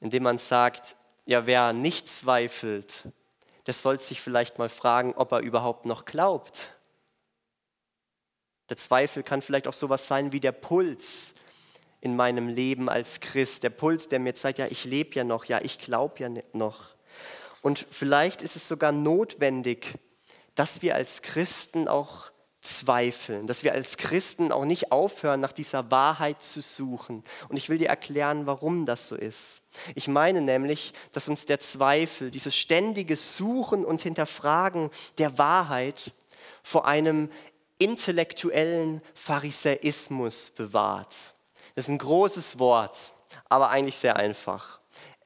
indem 0.00 0.22
man 0.22 0.38
sagt, 0.38 0.96
ja, 1.26 1.44
wer 1.44 1.74
nicht 1.74 2.08
zweifelt, 2.08 3.04
der 3.66 3.74
soll 3.74 4.00
sich 4.00 4.22
vielleicht 4.22 4.56
mal 4.56 4.70
fragen, 4.70 5.12
ob 5.14 5.30
er 5.32 5.40
überhaupt 5.40 5.84
noch 5.84 6.06
glaubt. 6.06 6.74
Der 8.70 8.78
Zweifel 8.78 9.22
kann 9.22 9.42
vielleicht 9.42 9.68
auch 9.68 9.74
sowas 9.74 10.08
sein 10.08 10.32
wie 10.32 10.40
der 10.40 10.52
Puls 10.52 11.34
in 12.00 12.16
meinem 12.16 12.48
Leben 12.48 12.88
als 12.88 13.20
Christ. 13.20 13.62
Der 13.62 13.68
Puls, 13.68 14.08
der 14.08 14.18
mir 14.18 14.34
zeigt, 14.34 14.58
ja, 14.58 14.68
ich 14.68 14.86
lebe 14.86 15.16
ja 15.16 15.24
noch, 15.24 15.44
ja, 15.44 15.60
ich 15.60 15.78
glaube 15.78 16.14
ja 16.18 16.30
noch. 16.54 16.94
Und 17.60 17.86
vielleicht 17.90 18.40
ist 18.40 18.56
es 18.56 18.66
sogar 18.66 18.92
notwendig, 18.92 19.98
dass 20.54 20.80
wir 20.80 20.94
als 20.94 21.20
Christen 21.20 21.88
auch 21.88 22.30
zweifeln, 22.68 23.46
dass 23.46 23.64
wir 23.64 23.72
als 23.72 23.96
Christen 23.96 24.52
auch 24.52 24.64
nicht 24.64 24.92
aufhören, 24.92 25.40
nach 25.40 25.52
dieser 25.52 25.90
Wahrheit 25.90 26.42
zu 26.42 26.60
suchen. 26.60 27.24
Und 27.48 27.56
ich 27.56 27.68
will 27.68 27.78
dir 27.78 27.88
erklären, 27.88 28.46
warum 28.46 28.86
das 28.86 29.08
so 29.08 29.16
ist. 29.16 29.62
Ich 29.94 30.08
meine 30.08 30.40
nämlich, 30.40 30.92
dass 31.12 31.28
uns 31.28 31.46
der 31.46 31.60
Zweifel, 31.60 32.30
dieses 32.30 32.56
ständige 32.56 33.16
Suchen 33.16 33.84
und 33.84 34.02
Hinterfragen 34.02 34.90
der 35.18 35.38
Wahrheit 35.38 36.12
vor 36.62 36.86
einem 36.86 37.30
intellektuellen 37.78 39.02
Pharisäismus 39.14 40.50
bewahrt. 40.50 41.34
Das 41.74 41.86
ist 41.86 41.90
ein 41.90 41.98
großes 41.98 42.58
Wort, 42.58 43.14
aber 43.48 43.70
eigentlich 43.70 43.98
sehr 43.98 44.16
einfach. 44.16 44.77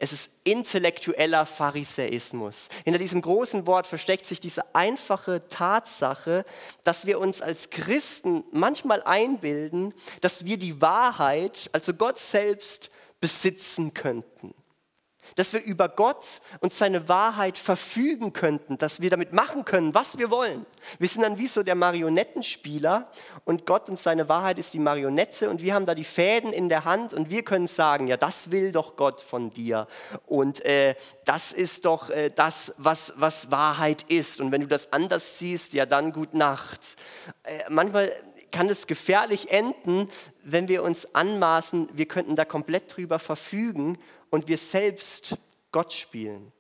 Es 0.03 0.13
ist 0.13 0.33
intellektueller 0.43 1.47
Pharisäismus. 1.47 2.69
Hinter 2.83 2.99
diesem 2.99 3.23
großen 3.23 3.69
Wort 3.69 3.87
versteckt 3.87 4.27
sich 4.27 4.41
diese 4.41 4.75
einfache 4.75 5.47
Tatsache, 5.49 6.45
dass 6.83 7.07
wir 7.07 7.21
uns 7.21 7.41
als 7.41 7.71
Christen 7.71 8.43
manchmal 8.51 9.05
einbilden, 9.05 9.95
dass 10.21 10.45
wir 10.45 10.57
die 10.57 10.81
Wahrheit, 10.81 11.71
also 11.73 11.95
Gott 11.95 12.19
selbst, 12.19 12.91
besitzen 13.21 13.95
könnten 13.95 14.53
dass 15.37 15.53
wir 15.53 15.63
über 15.63 15.89
Gott 15.89 16.41
und 16.61 16.73
seine 16.73 17.09
Wahrheit 17.09 17.59
verfügen 17.59 18.33
könnten, 18.33 18.79
dass 18.79 19.01
wir 19.01 19.11
damit 19.11 19.33
machen 19.33 19.65
können, 19.65 19.95
was 19.95 20.19
wir 20.19 20.31
wollen. 20.31 20.67
Wir 20.99 21.09
sind 21.09 21.23
dann 21.23 21.39
wie 21.39 21.49
so 21.49 21.63
der 21.63 21.75
Marionettenspieler 21.75 23.11
und 23.45 23.67
Gott 23.67 23.89
und 23.89 23.99
seine 23.99 24.29
Wahrheit 24.29 24.59
ist 24.59 24.75
die 24.75 24.79
Marionette 24.79 25.49
und 25.49 25.63
wir 25.63 25.75
haben 25.75 25.87
da 25.87 25.95
die 25.95 26.05
Fäden 26.05 26.53
in 26.53 26.69
der 26.69 26.85
Hand 26.85 27.15
und 27.15 27.31
wir 27.31 27.43
können 27.43 27.67
sagen, 27.67 28.09
ja, 28.09 28.17
das 28.17 28.51
will 28.51 28.73
doch 28.73 28.97
Gott 28.97 29.23
von 29.23 29.53
dir 29.53 29.87
und 30.27 30.65
äh, 30.65 30.95
das 31.25 31.53
ist 31.53 31.85
doch 31.85 32.11
äh, 32.11 32.31
das, 32.31 32.75
was, 32.79 33.15
was 33.17 33.51
Wahrheit 33.51 34.03
ist 34.09 34.41
und 34.41 34.53
wenn 34.53 34.63
du 34.63 34.67
das 34.67 34.93
anders 34.93 35.39
siehst, 35.39 35.73
ja, 35.75 35.87
dann 35.87 36.13
gut 36.13 36.35
Nacht. 36.35 36.97
Äh, 37.45 37.59
manchmal 37.69 38.13
kann 38.53 38.69
es 38.69 38.87
gefährlich 38.87 39.51
enden, 39.51 40.11
wenn 40.45 40.69
wir 40.69 40.83
uns 40.83 41.15
anmaßen, 41.15 41.89
wir 41.93 42.07
könnten 42.07 42.37
da 42.37 42.45
komplett 42.45 42.97
drüber 42.97 43.19
verfügen 43.19 43.99
und 44.33 44.49
wir 44.49 44.57
selbst 44.57 45.37
Gott 45.71 45.93
spielen. 45.93 46.53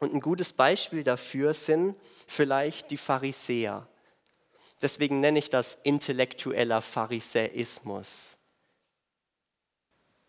Und 0.00 0.12
ein 0.12 0.20
gutes 0.20 0.52
Beispiel 0.52 1.04
dafür 1.04 1.54
sind 1.54 1.96
vielleicht 2.26 2.90
die 2.90 2.96
Pharisäer. 2.96 3.86
Deswegen 4.82 5.20
nenne 5.20 5.38
ich 5.38 5.50
das 5.50 5.78
intellektueller 5.84 6.82
Pharisäismus. 6.82 8.36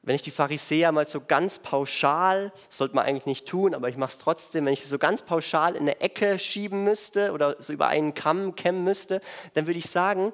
Wenn 0.03 0.15
ich 0.15 0.21
die 0.21 0.31
Pharisäer 0.31 0.91
mal 0.91 1.07
so 1.07 1.19
ganz 1.19 1.59
pauschal, 1.59 2.53
sollte 2.69 2.95
man 2.95 3.05
eigentlich 3.05 3.25
nicht 3.25 3.47
tun, 3.47 3.73
aber 3.73 3.89
ich 3.89 3.97
mache 3.97 4.11
es 4.11 4.17
trotzdem, 4.19 4.65
wenn 4.65 4.73
ich 4.73 4.87
so 4.87 4.99
ganz 4.99 5.23
pauschal 5.23 5.75
in 5.75 5.81
eine 5.81 5.99
Ecke 5.99 6.37
schieben 6.37 6.83
müsste 6.83 7.31
oder 7.31 7.61
so 7.61 7.73
über 7.73 7.87
einen 7.87 8.13
Kamm 8.13 8.55
kämmen 8.55 8.83
müsste, 8.83 9.19
dann 9.55 9.65
würde 9.65 9.79
ich 9.79 9.89
sagen, 9.89 10.31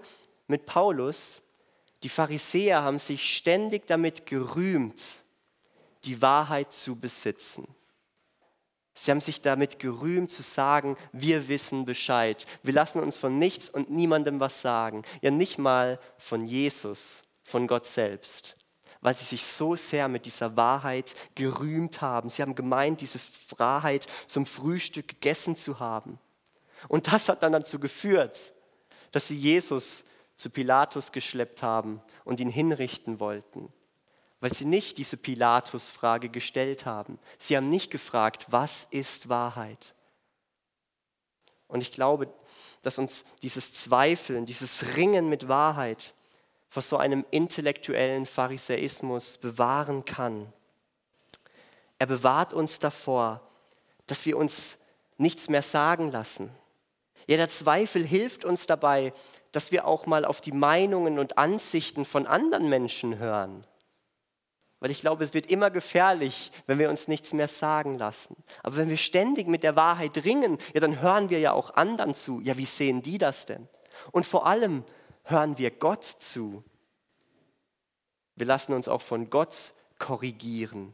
mit 0.47 0.65
Paulus 0.65 1.41
die 2.05 2.09
Pharisäer 2.09 2.83
haben 2.83 2.99
sich 2.99 3.35
ständig 3.35 3.87
damit 3.87 4.27
gerühmt, 4.27 5.23
die 6.03 6.21
Wahrheit 6.21 6.71
zu 6.71 6.95
besitzen. 6.95 7.67
Sie 8.93 9.09
haben 9.09 9.21
sich 9.21 9.41
damit 9.41 9.79
gerühmt 9.79 10.29
zu 10.29 10.43
sagen, 10.43 10.97
wir 11.13 11.47
wissen 11.47 11.83
Bescheid. 11.83 12.45
Wir 12.61 12.75
lassen 12.75 12.99
uns 12.99 13.17
von 13.17 13.39
nichts 13.39 13.71
und 13.71 13.89
niemandem 13.89 14.39
was 14.39 14.61
sagen. 14.61 15.01
Ja, 15.21 15.31
nicht 15.31 15.57
mal 15.57 15.99
von 16.19 16.45
Jesus, 16.45 17.23
von 17.41 17.65
Gott 17.65 17.87
selbst. 17.87 18.55
Weil 19.01 19.17
sie 19.17 19.25
sich 19.25 19.43
so 19.43 19.75
sehr 19.75 20.07
mit 20.07 20.27
dieser 20.27 20.55
Wahrheit 20.55 21.15
gerühmt 21.33 22.01
haben. 22.01 22.29
Sie 22.29 22.43
haben 22.43 22.53
gemeint, 22.53 23.01
diese 23.01 23.19
Wahrheit 23.57 24.05
zum 24.27 24.45
Frühstück 24.45 25.07
gegessen 25.07 25.55
zu 25.55 25.79
haben. 25.79 26.19
Und 26.87 27.11
das 27.11 27.29
hat 27.29 27.41
dann 27.41 27.53
dazu 27.53 27.79
geführt, 27.79 28.53
dass 29.11 29.27
sie 29.27 29.39
Jesus 29.39 30.03
zu 30.35 30.49
Pilatus 30.49 31.11
geschleppt 31.11 31.63
haben 31.63 32.01
und 32.23 32.39
ihn 32.39 32.49
hinrichten 32.49 33.19
wollten, 33.19 33.71
weil 34.39 34.53
sie 34.53 34.65
nicht 34.65 34.97
diese 34.97 35.17
Pilatus-Frage 35.17 36.29
gestellt 36.29 36.85
haben. 36.85 37.19
Sie 37.37 37.55
haben 37.55 37.69
nicht 37.69 37.91
gefragt, 37.91 38.47
was 38.49 38.87
ist 38.91 39.29
Wahrheit? 39.29 39.95
Und 41.67 41.81
ich 41.81 41.91
glaube, 41.91 42.31
dass 42.81 42.99
uns 42.99 43.25
dieses 43.41 43.73
Zweifeln, 43.73 44.45
dieses 44.45 44.95
Ringen 44.95 45.29
mit 45.29 45.47
Wahrheit 45.47 46.13
vor 46.69 46.83
so 46.83 46.97
einem 46.97 47.25
intellektuellen 47.31 48.25
Pharisäismus 48.25 49.37
bewahren 49.37 50.05
kann. 50.05 50.51
Er 51.97 52.07
bewahrt 52.07 52.53
uns 52.53 52.79
davor, 52.79 53.41
dass 54.07 54.25
wir 54.25 54.37
uns 54.37 54.77
nichts 55.17 55.49
mehr 55.49 55.61
sagen 55.61 56.11
lassen. 56.11 56.51
Ja, 57.27 57.37
der 57.37 57.49
Zweifel 57.49 58.05
hilft 58.05 58.45
uns 58.45 58.67
dabei, 58.67 59.13
dass 59.55 59.71
wir 59.71 59.87
auch 59.87 60.05
mal 60.05 60.25
auf 60.25 60.41
die 60.41 60.51
Meinungen 60.51 61.17
und 61.17 61.37
Ansichten 61.37 62.03
von 62.03 62.27
anderen 62.27 62.67
Menschen 62.67 63.19
hören. 63.19 63.65
Weil 64.81 64.91
ich 64.91 64.99
glaube, 64.99 65.23
es 65.23 65.33
wird 65.33 65.45
immer 65.45 65.71
gefährlich, 65.71 66.51
wenn 66.67 66.77
wir 66.77 66.89
uns 66.89 67.07
nichts 67.07 67.33
mehr 67.33 67.47
sagen 67.47 67.97
lassen. 67.97 68.35
Aber 68.63 68.75
wenn 68.75 68.89
wir 68.89 68.97
ständig 68.97 69.47
mit 69.47 69.63
der 69.63 69.75
Wahrheit 69.75 70.25
ringen, 70.25 70.57
ja, 70.73 70.81
dann 70.81 71.01
hören 71.01 71.29
wir 71.29 71.39
ja 71.39 71.53
auch 71.53 71.75
anderen 71.75 72.13
zu. 72.13 72.41
Ja, 72.41 72.57
wie 72.57 72.65
sehen 72.65 73.01
die 73.01 73.17
das 73.17 73.45
denn? 73.45 73.69
Und 74.11 74.25
vor 74.25 74.45
allem 74.45 74.83
hören 75.23 75.57
wir 75.57 75.71
Gott 75.71 76.03
zu. 76.03 76.63
Wir 78.35 78.45
lassen 78.45 78.73
uns 78.73 78.89
auch 78.89 79.01
von 79.01 79.29
Gott 79.29 79.73
korrigieren. 79.97 80.93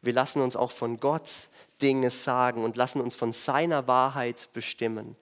Wir 0.00 0.14
lassen 0.14 0.40
uns 0.40 0.56
auch 0.56 0.70
von 0.70 0.98
Gott 0.98 1.50
Dinge 1.82 2.10
sagen 2.10 2.64
und 2.64 2.76
lassen 2.76 3.02
uns 3.02 3.14
von 3.14 3.34
seiner 3.34 3.86
Wahrheit 3.86 4.48
bestimmen. 4.54 5.16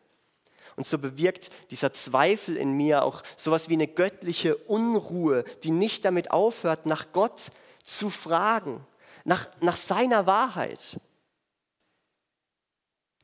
Und 0.76 0.86
so 0.86 0.98
bewirkt 0.98 1.50
dieser 1.70 1.92
Zweifel 1.92 2.56
in 2.56 2.72
mir 2.72 3.02
auch 3.02 3.22
sowas 3.36 3.68
wie 3.68 3.74
eine 3.74 3.88
göttliche 3.88 4.56
Unruhe, 4.56 5.44
die 5.64 5.70
nicht 5.70 6.04
damit 6.04 6.30
aufhört, 6.30 6.84
nach 6.84 7.12
Gott 7.12 7.50
zu 7.82 8.10
fragen, 8.10 8.86
nach, 9.24 9.48
nach 9.60 9.76
seiner 9.76 10.26
Wahrheit. 10.26 11.00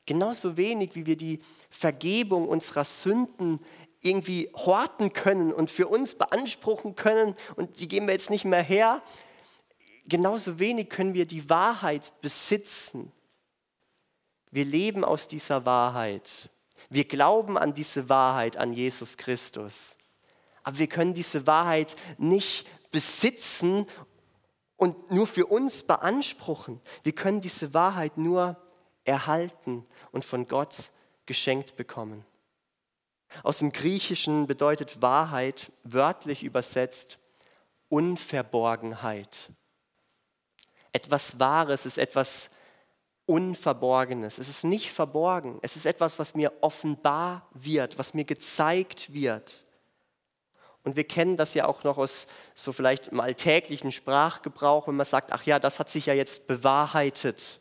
Genauso 0.06 0.56
wenig, 0.56 0.94
wie 0.94 1.06
wir 1.06 1.16
die 1.16 1.40
Vergebung 1.70 2.48
unserer 2.48 2.84
Sünden 2.84 3.60
irgendwie 4.00 4.50
horten 4.54 5.12
können 5.12 5.52
und 5.52 5.70
für 5.70 5.86
uns 5.86 6.14
beanspruchen 6.14 6.96
können 6.96 7.36
und 7.56 7.78
die 7.78 7.86
geben 7.86 8.06
wir 8.06 8.14
jetzt 8.14 8.30
nicht 8.30 8.44
mehr 8.44 8.62
her, 8.62 9.02
genauso 10.06 10.58
wenig 10.58 10.88
können 10.88 11.14
wir 11.14 11.26
die 11.26 11.48
Wahrheit 11.48 12.12
besitzen. 12.20 13.12
Wir 14.50 14.64
leben 14.64 15.04
aus 15.04 15.28
dieser 15.28 15.64
Wahrheit. 15.64 16.50
Wir 16.90 17.04
glauben 17.04 17.58
an 17.58 17.74
diese 17.74 18.08
Wahrheit, 18.08 18.56
an 18.56 18.72
Jesus 18.72 19.16
Christus. 19.16 19.96
Aber 20.62 20.78
wir 20.78 20.86
können 20.86 21.14
diese 21.14 21.46
Wahrheit 21.46 21.96
nicht 22.18 22.66
besitzen 22.90 23.86
und 24.76 25.10
nur 25.10 25.26
für 25.26 25.46
uns 25.46 25.82
beanspruchen. 25.82 26.80
Wir 27.02 27.12
können 27.12 27.40
diese 27.40 27.74
Wahrheit 27.74 28.18
nur 28.18 28.56
erhalten 29.04 29.86
und 30.10 30.24
von 30.24 30.46
Gott 30.46 30.90
geschenkt 31.26 31.76
bekommen. 31.76 32.24
Aus 33.42 33.58
dem 33.58 33.72
Griechischen 33.72 34.46
bedeutet 34.46 35.00
Wahrheit 35.00 35.72
wörtlich 35.84 36.42
übersetzt 36.42 37.18
Unverborgenheit. 37.88 39.50
Etwas 40.92 41.40
Wahres 41.40 41.86
ist 41.86 41.98
etwas 41.98 42.50
Unverborgenes. 43.26 44.38
Es 44.38 44.48
ist 44.48 44.64
nicht 44.64 44.90
verborgen. 44.90 45.58
Es 45.62 45.76
ist 45.76 45.86
etwas, 45.86 46.18
was 46.18 46.34
mir 46.34 46.52
offenbar 46.60 47.48
wird, 47.52 47.98
was 47.98 48.14
mir 48.14 48.24
gezeigt 48.24 49.12
wird. 49.12 49.64
Und 50.84 50.96
wir 50.96 51.04
kennen 51.04 51.36
das 51.36 51.54
ja 51.54 51.66
auch 51.66 51.84
noch 51.84 51.98
aus 51.98 52.26
so 52.54 52.72
vielleicht 52.72 53.08
im 53.08 53.20
alltäglichen 53.20 53.92
Sprachgebrauch, 53.92 54.88
wenn 54.88 54.96
man 54.96 55.06
sagt, 55.06 55.32
ach 55.32 55.44
ja, 55.44 55.58
das 55.58 55.78
hat 55.78 55.88
sich 55.88 56.06
ja 56.06 56.14
jetzt 56.14 56.46
bewahrheitet. 56.46 57.60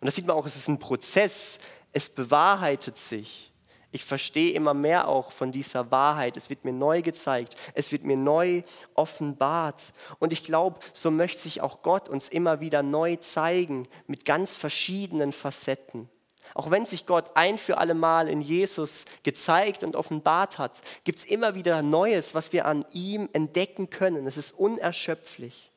Und 0.00 0.06
das 0.06 0.16
sieht 0.16 0.26
man 0.26 0.36
auch, 0.36 0.44
es 0.44 0.56
ist 0.56 0.68
ein 0.68 0.78
Prozess, 0.78 1.58
es 1.92 2.10
bewahrheitet 2.10 2.98
sich. 2.98 3.51
Ich 3.94 4.04
verstehe 4.06 4.54
immer 4.54 4.72
mehr 4.72 5.06
auch 5.06 5.32
von 5.32 5.52
dieser 5.52 5.90
Wahrheit. 5.90 6.38
Es 6.38 6.48
wird 6.48 6.64
mir 6.64 6.72
neu 6.72 7.02
gezeigt. 7.02 7.56
Es 7.74 7.92
wird 7.92 8.04
mir 8.04 8.16
neu 8.16 8.62
offenbart. 8.94 9.92
Und 10.18 10.32
ich 10.32 10.44
glaube, 10.44 10.80
so 10.94 11.10
möchte 11.10 11.42
sich 11.42 11.60
auch 11.60 11.82
Gott 11.82 12.08
uns 12.08 12.30
immer 12.30 12.60
wieder 12.60 12.82
neu 12.82 13.16
zeigen 13.16 13.86
mit 14.06 14.24
ganz 14.24 14.56
verschiedenen 14.56 15.34
Facetten. 15.34 16.08
Auch 16.54 16.70
wenn 16.70 16.86
sich 16.86 17.04
Gott 17.04 17.32
ein 17.34 17.58
für 17.58 17.76
alle 17.76 17.94
Mal 17.94 18.28
in 18.28 18.40
Jesus 18.40 19.04
gezeigt 19.24 19.84
und 19.84 19.94
offenbart 19.94 20.56
hat, 20.58 20.80
gibt 21.04 21.18
es 21.18 21.24
immer 21.24 21.54
wieder 21.54 21.82
Neues, 21.82 22.34
was 22.34 22.52
wir 22.54 22.64
an 22.64 22.86
ihm 22.94 23.28
entdecken 23.34 23.90
können. 23.90 24.26
Es 24.26 24.38
ist 24.38 24.52
unerschöpflich. 24.52 25.70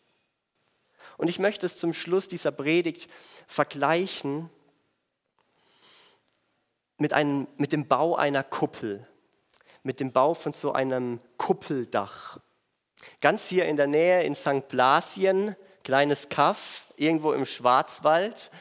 Und 1.17 1.27
ich 1.27 1.39
möchte 1.39 1.65
es 1.65 1.77
zum 1.77 1.93
Schluss 1.93 2.29
dieser 2.29 2.51
Predigt 2.51 3.09
vergleichen 3.47 4.49
mit, 6.97 7.13
einem, 7.13 7.47
mit 7.57 7.71
dem 7.71 7.87
Bau 7.87 8.15
einer 8.15 8.43
Kuppel, 8.43 9.03
mit 9.83 9.99
dem 9.99 10.11
Bau 10.11 10.33
von 10.33 10.53
so 10.53 10.73
einem 10.73 11.19
Kuppeldach. 11.37 12.39
Ganz 13.21 13.47
hier 13.47 13.65
in 13.65 13.77
der 13.77 13.87
Nähe 13.87 14.23
in 14.23 14.35
St. 14.35 14.67
Blasien, 14.67 15.55
kleines 15.83 16.29
Kaff, 16.29 16.87
irgendwo 16.95 17.33
im 17.33 17.45
Schwarzwald, 17.45 18.51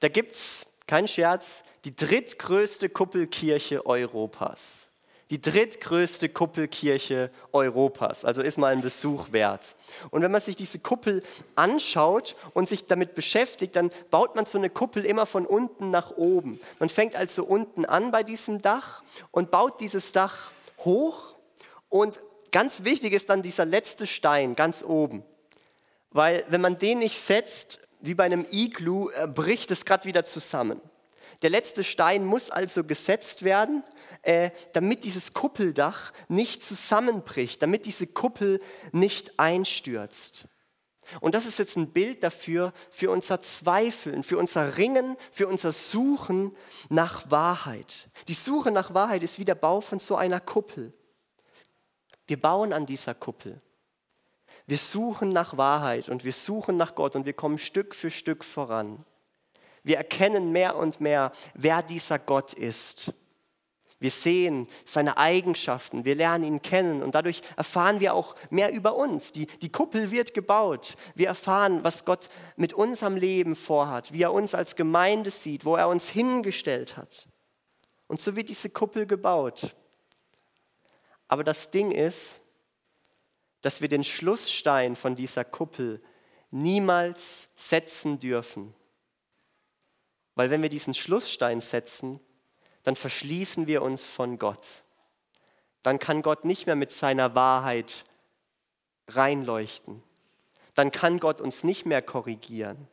da 0.00 0.08
gibt 0.08 0.32
es 0.32 0.66
kein 0.86 1.06
Scherz, 1.06 1.62
die 1.84 1.94
drittgrößte 1.94 2.88
Kuppelkirche 2.88 3.86
Europas. 3.86 4.89
Die 5.30 5.40
drittgrößte 5.40 6.28
Kuppelkirche 6.28 7.30
Europas. 7.52 8.24
Also 8.24 8.42
ist 8.42 8.58
mal 8.58 8.72
ein 8.72 8.80
Besuch 8.80 9.30
wert. 9.30 9.76
Und 10.10 10.22
wenn 10.22 10.32
man 10.32 10.40
sich 10.40 10.56
diese 10.56 10.80
Kuppel 10.80 11.22
anschaut 11.54 12.34
und 12.52 12.68
sich 12.68 12.86
damit 12.86 13.14
beschäftigt, 13.14 13.76
dann 13.76 13.92
baut 14.10 14.34
man 14.34 14.44
so 14.44 14.58
eine 14.58 14.70
Kuppel 14.70 15.04
immer 15.04 15.26
von 15.26 15.46
unten 15.46 15.92
nach 15.92 16.10
oben. 16.10 16.60
Man 16.80 16.88
fängt 16.88 17.14
also 17.14 17.44
unten 17.44 17.84
an 17.84 18.10
bei 18.10 18.24
diesem 18.24 18.60
Dach 18.60 19.04
und 19.30 19.52
baut 19.52 19.80
dieses 19.80 20.10
Dach 20.10 20.50
hoch. 20.80 21.36
Und 21.88 22.22
ganz 22.50 22.82
wichtig 22.82 23.12
ist 23.12 23.30
dann 23.30 23.42
dieser 23.42 23.64
letzte 23.64 24.08
Stein 24.08 24.56
ganz 24.56 24.82
oben. 24.82 25.22
Weil 26.10 26.44
wenn 26.48 26.60
man 26.60 26.76
den 26.76 26.98
nicht 26.98 27.20
setzt, 27.20 27.78
wie 28.00 28.14
bei 28.14 28.24
einem 28.24 28.44
Iglu, 28.50 29.10
äh, 29.10 29.28
bricht 29.28 29.70
es 29.70 29.84
gerade 29.84 30.06
wieder 30.06 30.24
zusammen. 30.24 30.80
Der 31.42 31.50
letzte 31.50 31.84
Stein 31.84 32.24
muss 32.24 32.50
also 32.50 32.84
gesetzt 32.84 33.44
werden, 33.44 33.82
äh, 34.22 34.50
damit 34.72 35.04
dieses 35.04 35.32
Kuppeldach 35.32 36.12
nicht 36.28 36.62
zusammenbricht, 36.62 37.62
damit 37.62 37.86
diese 37.86 38.06
Kuppel 38.06 38.60
nicht 38.92 39.38
einstürzt. 39.38 40.46
Und 41.20 41.34
das 41.34 41.46
ist 41.46 41.58
jetzt 41.58 41.76
ein 41.76 41.90
Bild 41.90 42.22
dafür, 42.22 42.72
für 42.90 43.10
unser 43.10 43.42
Zweifeln, 43.42 44.22
für 44.22 44.38
unser 44.38 44.76
Ringen, 44.76 45.16
für 45.32 45.48
unser 45.48 45.72
Suchen 45.72 46.56
nach 46.88 47.30
Wahrheit. 47.30 48.08
Die 48.28 48.34
Suche 48.34 48.70
nach 48.70 48.94
Wahrheit 48.94 49.22
ist 49.22 49.38
wie 49.38 49.44
der 49.44 49.56
Bau 49.56 49.80
von 49.80 49.98
so 49.98 50.14
einer 50.14 50.38
Kuppel. 50.38 50.92
Wir 52.26 52.40
bauen 52.40 52.72
an 52.72 52.86
dieser 52.86 53.14
Kuppel. 53.14 53.60
Wir 54.66 54.78
suchen 54.78 55.32
nach 55.32 55.56
Wahrheit 55.56 56.08
und 56.08 56.24
wir 56.24 56.32
suchen 56.32 56.76
nach 56.76 56.94
Gott 56.94 57.16
und 57.16 57.26
wir 57.26 57.32
kommen 57.32 57.58
Stück 57.58 57.92
für 57.94 58.10
Stück 58.10 58.44
voran. 58.44 59.04
Wir 59.82 59.96
erkennen 59.96 60.52
mehr 60.52 60.76
und 60.76 61.00
mehr, 61.00 61.32
wer 61.54 61.82
dieser 61.82 62.20
Gott 62.20 62.52
ist. 62.52 63.12
Wir 64.00 64.10
sehen 64.10 64.66
seine 64.86 65.18
Eigenschaften, 65.18 66.06
wir 66.06 66.14
lernen 66.14 66.44
ihn 66.44 66.62
kennen 66.62 67.02
und 67.02 67.14
dadurch 67.14 67.42
erfahren 67.56 68.00
wir 68.00 68.14
auch 68.14 68.34
mehr 68.48 68.72
über 68.72 68.96
uns. 68.96 69.30
Die, 69.30 69.46
die 69.46 69.70
Kuppel 69.70 70.10
wird 70.10 70.32
gebaut. 70.32 70.96
Wir 71.14 71.26
erfahren, 71.26 71.84
was 71.84 72.06
Gott 72.06 72.30
mit 72.56 72.72
unserem 72.72 73.16
Leben 73.16 73.54
vorhat, 73.54 74.10
wie 74.10 74.22
er 74.22 74.32
uns 74.32 74.54
als 74.54 74.74
Gemeinde 74.74 75.30
sieht, 75.30 75.66
wo 75.66 75.76
er 75.76 75.88
uns 75.88 76.08
hingestellt 76.08 76.96
hat. 76.96 77.28
Und 78.08 78.22
so 78.22 78.36
wird 78.36 78.48
diese 78.48 78.70
Kuppel 78.70 79.06
gebaut. 79.06 79.76
Aber 81.28 81.44
das 81.44 81.70
Ding 81.70 81.92
ist, 81.92 82.40
dass 83.60 83.82
wir 83.82 83.88
den 83.88 84.02
Schlussstein 84.02 84.96
von 84.96 85.14
dieser 85.14 85.44
Kuppel 85.44 86.02
niemals 86.50 87.48
setzen 87.54 88.18
dürfen. 88.18 88.74
Weil 90.34 90.48
wenn 90.48 90.62
wir 90.62 90.70
diesen 90.70 90.94
Schlussstein 90.94 91.60
setzen, 91.60 92.18
dann 92.82 92.96
verschließen 92.96 93.66
wir 93.66 93.82
uns 93.82 94.08
von 94.08 94.38
Gott. 94.38 94.82
Dann 95.82 95.98
kann 95.98 96.22
Gott 96.22 96.44
nicht 96.44 96.66
mehr 96.66 96.76
mit 96.76 96.92
seiner 96.92 97.34
Wahrheit 97.34 98.04
reinleuchten. 99.08 100.02
Dann 100.74 100.92
kann 100.92 101.18
Gott 101.18 101.40
uns 101.40 101.64
nicht 101.64 101.86
mehr 101.86 102.02
korrigieren. 102.02 102.88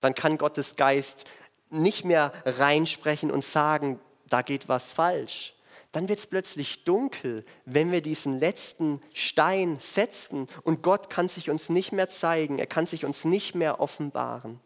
Dann 0.00 0.14
kann 0.14 0.38
Gottes 0.38 0.76
Geist 0.76 1.24
nicht 1.70 2.04
mehr 2.04 2.32
reinsprechen 2.44 3.30
und 3.30 3.44
sagen, 3.44 4.00
da 4.26 4.42
geht 4.42 4.68
was 4.68 4.90
falsch 4.90 5.54
dann 5.94 6.08
wird 6.08 6.18
es 6.18 6.26
plötzlich 6.26 6.82
dunkel, 6.82 7.44
wenn 7.66 7.92
wir 7.92 8.02
diesen 8.02 8.40
letzten 8.40 9.00
Stein 9.12 9.78
setzen 9.78 10.48
und 10.64 10.82
Gott 10.82 11.08
kann 11.08 11.28
sich 11.28 11.50
uns 11.50 11.68
nicht 11.68 11.92
mehr 11.92 12.08
zeigen, 12.08 12.58
er 12.58 12.66
kann 12.66 12.86
sich 12.86 13.04
uns 13.04 13.24
nicht 13.24 13.54
mehr 13.54 13.78
offenbaren. 13.78 14.58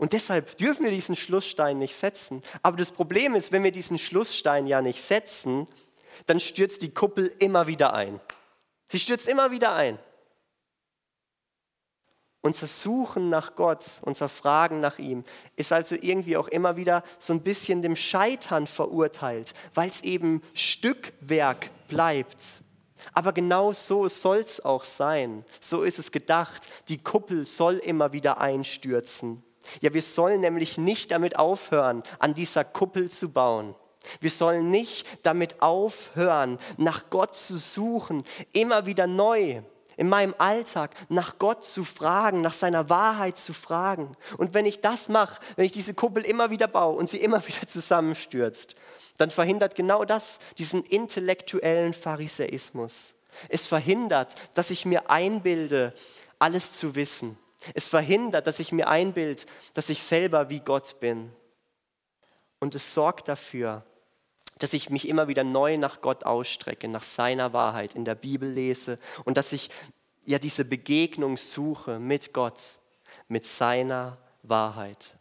Und 0.00 0.14
deshalb 0.14 0.56
dürfen 0.56 0.86
wir 0.86 0.92
diesen 0.92 1.14
Schlussstein 1.14 1.78
nicht 1.78 1.94
setzen. 1.94 2.42
Aber 2.62 2.78
das 2.78 2.90
Problem 2.90 3.34
ist, 3.34 3.52
wenn 3.52 3.62
wir 3.62 3.70
diesen 3.70 3.98
Schlussstein 3.98 4.66
ja 4.66 4.80
nicht 4.80 5.02
setzen, 5.02 5.66
dann 6.24 6.40
stürzt 6.40 6.80
die 6.80 6.94
Kuppel 6.94 7.30
immer 7.38 7.66
wieder 7.66 7.92
ein. 7.92 8.18
Sie 8.88 8.98
stürzt 8.98 9.28
immer 9.28 9.50
wieder 9.50 9.74
ein. 9.74 9.98
Unser 12.40 12.66
Suchen 12.66 13.28
nach 13.28 13.56
Gott, 13.56 13.84
unser 14.00 14.30
Fragen 14.30 14.80
nach 14.80 14.98
ihm 14.98 15.22
ist 15.56 15.70
also 15.70 15.94
irgendwie 15.94 16.38
auch 16.38 16.48
immer 16.48 16.76
wieder 16.76 17.04
so 17.18 17.34
ein 17.34 17.42
bisschen 17.42 17.82
dem 17.82 17.94
Scheitern 17.94 18.66
verurteilt, 18.66 19.52
weil 19.74 19.90
es 19.90 20.00
eben 20.00 20.42
Stückwerk 20.54 21.68
bleibt. 21.88 22.62
Aber 23.12 23.34
genau 23.34 23.74
so 23.74 24.08
soll 24.08 24.38
es 24.38 24.64
auch 24.64 24.84
sein. 24.84 25.44
So 25.60 25.82
ist 25.82 25.98
es 25.98 26.10
gedacht. 26.10 26.66
Die 26.88 27.02
Kuppel 27.02 27.44
soll 27.44 27.74
immer 27.76 28.14
wieder 28.14 28.40
einstürzen. 28.40 29.44
Ja, 29.80 29.92
wir 29.92 30.02
sollen 30.02 30.40
nämlich 30.40 30.78
nicht 30.78 31.10
damit 31.10 31.38
aufhören, 31.38 32.02
an 32.18 32.34
dieser 32.34 32.64
Kuppel 32.64 33.10
zu 33.10 33.30
bauen. 33.30 33.74
Wir 34.20 34.30
sollen 34.30 34.70
nicht 34.70 35.06
damit 35.22 35.60
aufhören, 35.60 36.58
nach 36.78 37.10
Gott 37.10 37.36
zu 37.36 37.58
suchen, 37.58 38.24
immer 38.52 38.86
wieder 38.86 39.06
neu 39.06 39.62
in 40.00 40.08
meinem 40.08 40.34
Alltag 40.38 40.94
nach 41.10 41.38
Gott 41.38 41.62
zu 41.62 41.84
fragen, 41.84 42.40
nach 42.40 42.54
seiner 42.54 42.88
Wahrheit 42.88 43.36
zu 43.36 43.52
fragen. 43.52 44.16
Und 44.38 44.54
wenn 44.54 44.64
ich 44.64 44.80
das 44.80 45.10
mache, 45.10 45.38
wenn 45.56 45.66
ich 45.66 45.72
diese 45.72 45.92
Kuppel 45.92 46.24
immer 46.24 46.48
wieder 46.48 46.68
baue 46.68 46.96
und 46.96 47.10
sie 47.10 47.18
immer 47.18 47.46
wieder 47.46 47.66
zusammenstürzt, 47.66 48.76
dann 49.18 49.30
verhindert 49.30 49.74
genau 49.74 50.06
das 50.06 50.38
diesen 50.56 50.84
intellektuellen 50.84 51.92
Pharisäismus. 51.92 53.14
Es 53.50 53.66
verhindert, 53.66 54.36
dass 54.54 54.70
ich 54.70 54.86
mir 54.86 55.10
einbilde, 55.10 55.92
alles 56.38 56.72
zu 56.72 56.94
wissen. 56.94 57.36
Es 57.74 57.88
verhindert, 57.88 58.46
dass 58.46 58.58
ich 58.58 58.72
mir 58.72 58.88
einbilde, 58.88 59.42
dass 59.74 59.88
ich 59.88 60.02
selber 60.02 60.48
wie 60.48 60.60
Gott 60.60 60.98
bin. 61.00 61.32
Und 62.58 62.74
es 62.74 62.94
sorgt 62.94 63.28
dafür, 63.28 63.84
dass 64.58 64.72
ich 64.72 64.90
mich 64.90 65.08
immer 65.08 65.28
wieder 65.28 65.44
neu 65.44 65.78
nach 65.78 66.00
Gott 66.00 66.24
ausstrecke, 66.24 66.88
nach 66.88 67.02
seiner 67.02 67.52
Wahrheit 67.52 67.94
in 67.94 68.04
der 68.04 68.14
Bibel 68.14 68.50
lese 68.50 68.98
und 69.24 69.36
dass 69.36 69.52
ich 69.52 69.70
ja 70.24 70.38
diese 70.38 70.64
Begegnung 70.64 71.36
suche 71.38 71.98
mit 71.98 72.32
Gott, 72.32 72.78
mit 73.28 73.46
seiner 73.46 74.18
Wahrheit. 74.42 75.16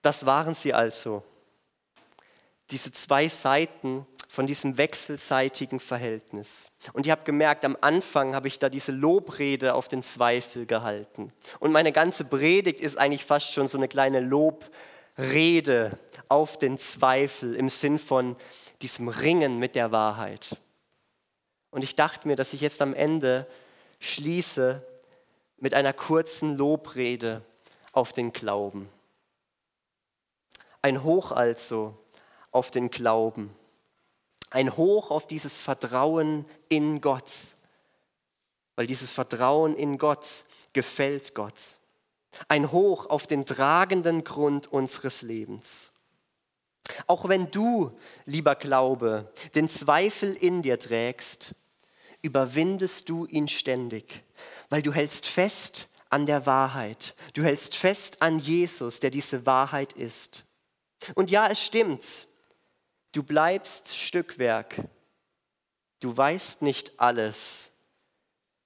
Das 0.00 0.26
waren 0.26 0.54
sie 0.54 0.74
also, 0.74 1.22
diese 2.70 2.90
zwei 2.90 3.28
Seiten 3.28 4.06
von 4.32 4.46
diesem 4.46 4.78
wechselseitigen 4.78 5.78
Verhältnis. 5.78 6.70
Und 6.94 7.04
ihr 7.04 7.12
habt 7.12 7.26
gemerkt, 7.26 7.66
am 7.66 7.76
Anfang 7.82 8.34
habe 8.34 8.48
ich 8.48 8.58
da 8.58 8.70
diese 8.70 8.90
Lobrede 8.90 9.74
auf 9.74 9.88
den 9.88 10.02
Zweifel 10.02 10.64
gehalten. 10.64 11.32
Und 11.60 11.72
meine 11.72 11.92
ganze 11.92 12.24
Predigt 12.24 12.80
ist 12.80 12.96
eigentlich 12.96 13.26
fast 13.26 13.52
schon 13.52 13.68
so 13.68 13.76
eine 13.76 13.88
kleine 13.88 14.20
Lobrede 14.20 14.70
Rede 15.18 15.98
auf 16.28 16.56
den 16.56 16.78
Zweifel 16.78 17.54
im 17.54 17.68
Sinn 17.68 17.98
von 17.98 18.36
diesem 18.80 19.08
Ringen 19.08 19.58
mit 19.58 19.74
der 19.74 19.92
Wahrheit. 19.92 20.56
Und 21.70 21.84
ich 21.84 21.94
dachte 21.94 22.26
mir, 22.26 22.36
dass 22.36 22.52
ich 22.52 22.60
jetzt 22.60 22.80
am 22.80 22.94
Ende 22.94 23.46
schließe 24.00 24.82
mit 25.58 25.74
einer 25.74 25.92
kurzen 25.92 26.56
Lobrede 26.56 27.42
auf 27.92 28.12
den 28.12 28.32
Glauben. 28.32 28.88
Ein 30.80 31.04
Hoch 31.04 31.30
also 31.30 31.96
auf 32.50 32.70
den 32.70 32.90
Glauben. 32.90 33.54
Ein 34.52 34.76
Hoch 34.76 35.10
auf 35.10 35.26
dieses 35.26 35.58
Vertrauen 35.58 36.44
in 36.68 37.00
Gott. 37.00 37.32
Weil 38.76 38.86
dieses 38.86 39.10
Vertrauen 39.10 39.74
in 39.74 39.98
Gott 39.98 40.44
gefällt 40.72 41.34
Gott. 41.34 41.76
Ein 42.48 42.70
Hoch 42.70 43.06
auf 43.06 43.26
den 43.26 43.46
tragenden 43.46 44.24
Grund 44.24 44.66
unseres 44.66 45.22
Lebens. 45.22 45.92
Auch 47.06 47.28
wenn 47.28 47.50
du, 47.50 47.96
lieber 48.26 48.54
Glaube, 48.54 49.32
den 49.54 49.68
Zweifel 49.68 50.34
in 50.34 50.62
dir 50.62 50.78
trägst, 50.78 51.54
überwindest 52.22 53.08
du 53.08 53.26
ihn 53.26 53.48
ständig, 53.48 54.22
weil 54.68 54.82
du 54.82 54.92
hältst 54.92 55.26
fest 55.26 55.88
an 56.10 56.26
der 56.26 56.44
Wahrheit. 56.44 57.14
Du 57.32 57.42
hältst 57.42 57.74
fest 57.74 58.20
an 58.20 58.38
Jesus, 58.38 59.00
der 59.00 59.10
diese 59.10 59.46
Wahrheit 59.46 59.94
ist. 59.94 60.44
Und 61.14 61.30
ja, 61.30 61.48
es 61.48 61.64
stimmt, 61.64 62.28
du 63.12 63.22
bleibst 63.22 63.96
Stückwerk. 63.96 64.82
Du 66.00 66.16
weißt 66.16 66.62
nicht 66.62 66.98
alles. 66.98 67.70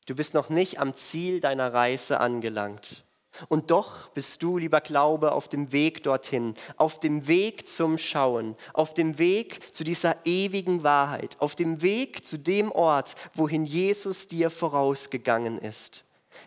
Du 0.06 0.14
bist 0.14 0.34
noch 0.34 0.48
nicht 0.48 0.78
am 0.78 0.94
Ziel 0.94 1.40
deiner 1.40 1.74
Reise 1.74 2.20
angelangt. 2.20 3.04
Und 3.48 3.70
doch 3.70 4.08
bist 4.08 4.42
du, 4.42 4.56
lieber 4.56 4.80
Glaube, 4.80 5.32
auf 5.32 5.48
dem 5.48 5.72
Weg 5.72 6.02
dorthin, 6.02 6.54
auf 6.76 7.00
dem 7.00 7.26
Weg 7.26 7.68
zum 7.68 7.98
Schauen, 7.98 8.56
auf 8.72 8.94
dem 8.94 9.18
Weg 9.18 9.74
zu 9.74 9.84
dieser 9.84 10.16
ewigen 10.24 10.82
Wahrheit, 10.82 11.36
auf 11.40 11.54
dem 11.54 11.82
Weg 11.82 12.24
zu 12.24 12.38
dem 12.38 12.72
Ort, 12.72 13.14
wohin 13.34 13.66
Jesus 13.66 14.26
dir 14.26 14.48
vorausgegangen 14.48 15.58
ist. 15.58 16.04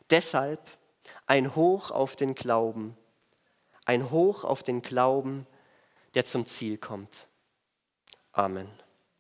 Deshalb 0.10 0.62
ein 1.28 1.56
Hoch 1.56 1.92
auf 1.92 2.16
den 2.16 2.34
Glauben, 2.34 2.98
ein 3.86 4.10
Hoch 4.10 4.44
auf 4.44 4.64
den 4.64 4.82
Glauben, 4.82 5.46
der 6.16 6.26
zum 6.26 6.48
Ziel 6.48 6.80
kommt. 6.80 7.29
Amen. 8.40 8.70